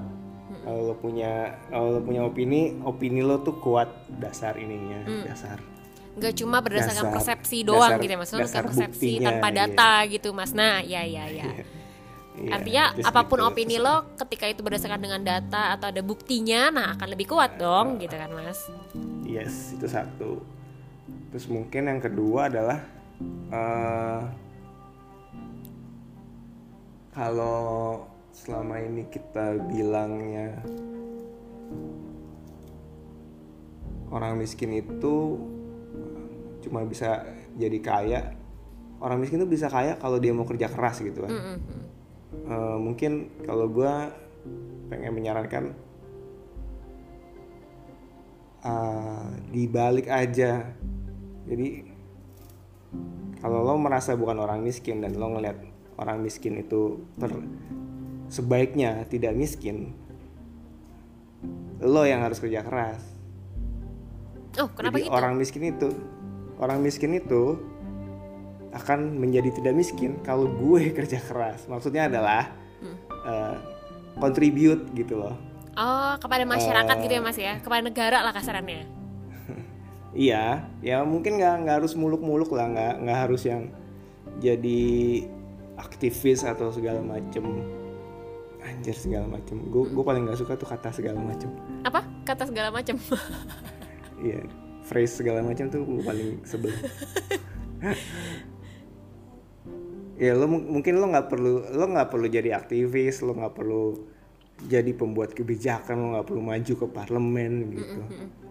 [0.62, 3.88] Kalau lo punya kalau lo punya opini opini lo tuh kuat
[4.20, 5.71] dasar ininya dasar
[6.12, 9.48] Gak cuma berdasarkan Dasar- persepsi doang dasar- gitu ya, maksudnya dasar bukan persepsi buktinya, tanpa
[9.48, 9.56] iya.
[9.56, 10.52] data gitu mas.
[10.52, 11.48] Nah, ya ya ya.
[12.32, 13.48] Iya, Artinya just apa pun gitu.
[13.48, 18.00] opini lo ketika itu berdasarkan dengan data atau ada buktinya, nah akan lebih kuat dong
[18.00, 18.72] gitu kan mas.
[19.24, 20.40] Yes, itu satu.
[21.32, 22.80] Terus mungkin yang kedua adalah
[23.52, 24.20] eh,
[27.12, 30.56] kalau selama ini kita bilangnya
[34.08, 35.36] orang miskin itu
[36.62, 37.26] cuma bisa
[37.58, 38.20] jadi kaya.
[39.02, 41.58] Orang miskin itu bisa kaya kalau dia mau kerja keras gitu kan.
[42.32, 44.08] Eh, mungkin kalau gua
[44.88, 45.64] pengen menyarankan
[48.66, 50.74] uh, dibalik aja
[51.46, 51.68] jadi
[53.42, 55.58] kalau lo merasa bukan orang miskin dan lo ngeliat
[55.98, 57.46] orang miskin itu ter-
[58.30, 59.92] sebaiknya tidak miskin
[61.82, 63.02] lo yang harus kerja keras
[64.60, 65.16] Oh kenapa jadi gitu?
[65.16, 65.88] orang miskin itu
[66.62, 67.58] orang miskin itu
[68.72, 72.98] akan menjadi tidak miskin kalau gue kerja keras maksudnya adalah Hmm.
[73.22, 73.54] uh,
[74.18, 75.38] contribute gitu loh
[75.72, 77.16] Oh kepada masyarakat gitu Eh.
[77.16, 78.84] ya mas ya, kepada negara lah kasarannya.
[80.12, 83.72] Iya, ya mungkin nggak nggak harus muluk-muluk lah, nggak nggak harus yang
[84.36, 84.84] jadi
[85.78, 87.64] aktivis atau segala macem.
[88.60, 89.64] Anjir segala macem.
[89.72, 91.48] Gue gue paling nggak suka tuh kata segala macem.
[91.82, 92.98] Apa kata segala macam?
[94.20, 94.44] Iya,
[94.92, 96.68] phrase segala macem tuh gue paling sebel.
[100.20, 103.96] ya lo mu- mungkin lo nggak perlu lo nggak perlu jadi aktivis, lo nggak perlu
[104.68, 108.00] jadi pembuat kebijakan, lo nggak perlu maju ke parlemen gitu.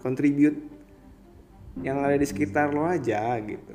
[0.02, 0.58] Contribute
[1.80, 3.72] yang ada di sekitar lo aja gitu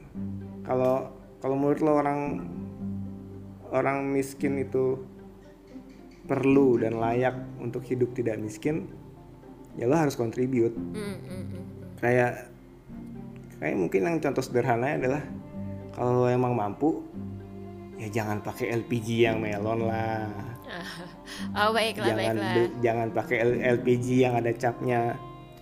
[0.69, 1.09] kalau
[1.41, 2.21] kalau menurut lo orang
[3.73, 5.01] orang miskin itu
[6.29, 8.85] perlu dan layak untuk hidup tidak miskin
[9.81, 11.63] ya lo harus kontribut Mm, mm, mm, mm.
[11.97, 12.53] kayak
[13.61, 15.23] kayak mungkin yang contoh sederhananya adalah
[15.97, 17.01] kalau lo emang mampu
[17.97, 20.29] ya jangan pakai LPG yang melon lah.
[21.57, 22.55] Oh baiklah jangan baiklah.
[22.55, 25.15] be- jangan pakai L- LPG yang ada capnya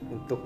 [0.06, 0.40] untuk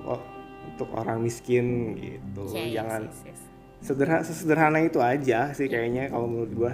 [0.67, 2.43] untuk orang miskin gitu.
[2.51, 3.41] Ya, yes, jangan yes, yes.
[3.79, 6.73] sederhana sesederhana itu aja sih kayaknya kalau menurut gua.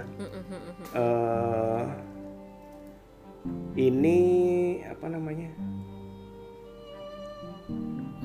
[0.94, 1.82] Eh
[3.76, 4.18] ini
[4.86, 5.50] apa namanya?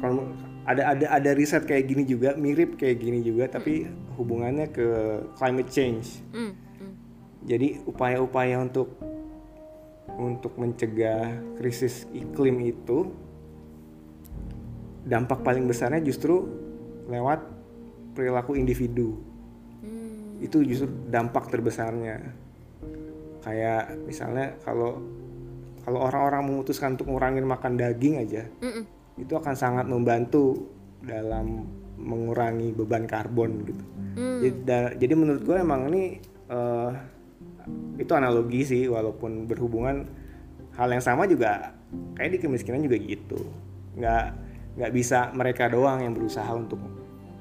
[0.02, 0.26] Kalau
[0.62, 4.88] ada ada ada riset kayak gini juga mirip kayak gini juga tapi hubungannya ke
[5.34, 6.93] climate change Mm, mm.
[7.49, 8.93] jadi upaya-upaya untuk
[10.12, 13.09] untuk mencegah krisis iklim itu
[15.01, 16.45] dampak paling besarnya justru
[17.09, 17.41] lewat
[18.14, 19.18] perilaku individu
[19.82, 20.38] Hmm.
[20.38, 22.22] itu justru dampak terbesarnya
[23.41, 25.01] kayak misalnya kalau
[25.82, 28.86] kalau orang-orang memutuskan untuk ngurangin makan daging aja Mm, mm.
[29.20, 34.43] Itu akan sangat membantu dalam mengurangi beban karbon gitu Hmm.
[34.43, 36.20] jadi, da- jadi menurut gue emang ini
[36.51, 36.91] eh,
[37.95, 40.03] itu analogi sih walaupun berhubungan
[40.76, 41.72] hal yang sama juga
[42.20, 43.39] kayak di kemiskinan juga gitu
[43.95, 44.26] nggak
[44.76, 46.80] nggak bisa mereka doang yang berusaha untuk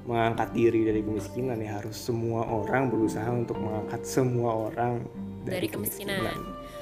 [0.07, 5.03] mengangkat diri dari kemiskinan ya harus semua orang berusaha untuk mengangkat semua orang
[5.43, 6.37] dari kemiskinan.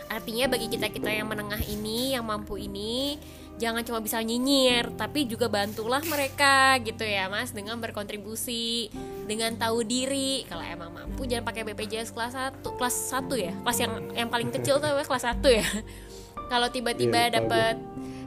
[0.10, 3.22] Artinya bagi kita-kita yang menengah ini, yang mampu ini,
[3.60, 8.88] jangan cuma bisa nyinyir, tapi juga bantulah mereka gitu ya, Mas, dengan berkontribusi,
[9.28, 10.47] dengan tahu diri.
[10.47, 13.53] Kalau emang mampu jangan pakai BPJS kelas 1, kelas 1 ya.
[13.53, 15.68] Kelas yang yang paling kecil tuh kelas 1 ya.
[16.51, 17.76] Kalau tiba-tiba Iya, tahu dapat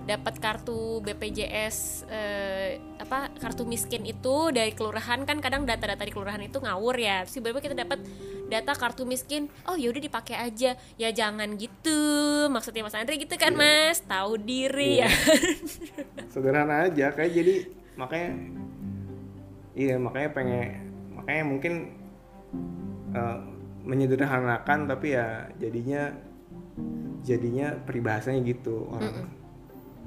[0.03, 6.43] dapat kartu BPJS eh, apa kartu miskin itu dari kelurahan kan kadang data-data di kelurahan
[6.43, 7.23] itu ngawur ya.
[7.23, 8.03] Terus tiba-tiba kita dapat
[8.51, 10.75] data kartu miskin oh yaudah dipakai aja.
[10.99, 12.01] Ya jangan gitu.
[12.51, 14.03] Maksudnya Mas Andre gitu kan Mas?
[14.03, 15.07] Tahu diri Iya.
[15.07, 15.11] ya.
[16.35, 17.55] Sederhana aja kayak jadi
[17.95, 18.31] makanya
[19.77, 20.69] iya makanya pengen
[21.15, 21.73] makanya mungkin
[23.15, 23.39] eh,
[23.83, 26.11] menyederhanakan tapi ya jadinya
[27.23, 29.42] jadinya peribahasanya gitu orang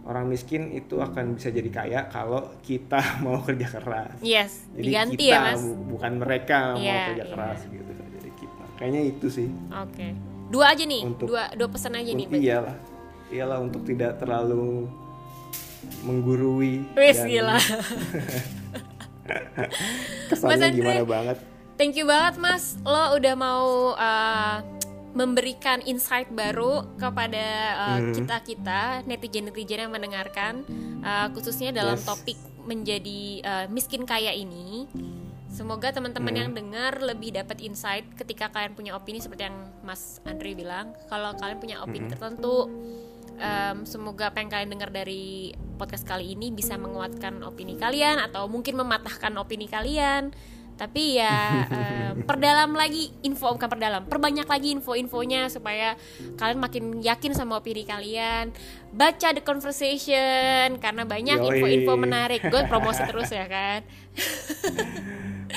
[0.06, 4.22] orang miskin itu akan bisa jadi kaya kalau kita mau kerja keras.
[4.22, 5.60] Yes jadi diganti kita ya Mas?
[5.60, 7.26] bu- bukan mereka Iya, mau kerja iya.
[7.28, 7.92] keras gitu.
[7.92, 9.48] Jadi kita kayaknya itu sih.
[9.72, 10.08] Oke.
[10.46, 12.76] Dua aja nih Untuk- dua dua pesan aja nih iyalah
[13.28, 14.86] iyalah untuk tidak terlalu
[16.02, 17.58] menggurui wis dan gila.
[20.30, 21.38] Kesannya gimana banget?
[21.76, 24.58] Thank you banget Mas, lo udah mau uh,
[25.16, 27.48] memberikan insight baru kepada
[27.80, 28.12] uh, Hmm.
[28.12, 30.68] kita-kita netizen-netizen yang mendengarkan,
[31.02, 32.04] uh, khususnya dalam Yes.
[32.04, 32.38] topik
[32.68, 34.86] menjadi uh, miskin kaya ini.
[35.48, 36.42] Semoga teman-teman Hmm.
[36.44, 39.56] yang dengar lebih dapat insight ketika kalian punya opini seperti yang
[39.88, 40.92] Mas Andre bilang.
[41.08, 42.12] Kalau kalian punya opini Hmm.
[42.12, 42.68] tertentu,
[43.40, 48.52] um, semoga apa yang kalian dengar dari podcast kali ini bisa menguatkan opini kalian atau
[48.52, 50.36] mungkin mematahkan opini kalian.
[50.76, 51.32] Tapi ya
[51.76, 55.96] em, perdalam lagi info bukan perdalam, perbanyak lagi info-infonya supaya
[56.36, 58.52] kalian makin yakin sama opini kalian.
[58.92, 62.44] Baca The Conversation karena banyak info-info menarik.
[62.48, 63.84] Gue promosi terus ya kan.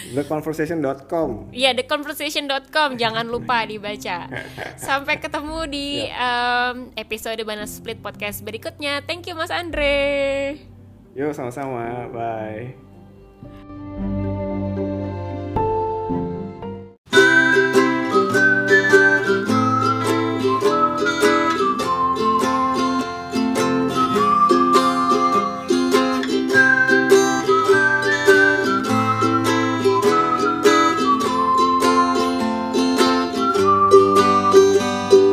[0.08, 4.30] theconversation.com Iya, theconversation.com jangan lupa dibaca.
[4.78, 9.02] Sampai ketemu di em, episode Banas Split podcast berikutnya.
[9.02, 10.54] Thank you Mas Andre.
[11.18, 12.70] yuk sama-sama bye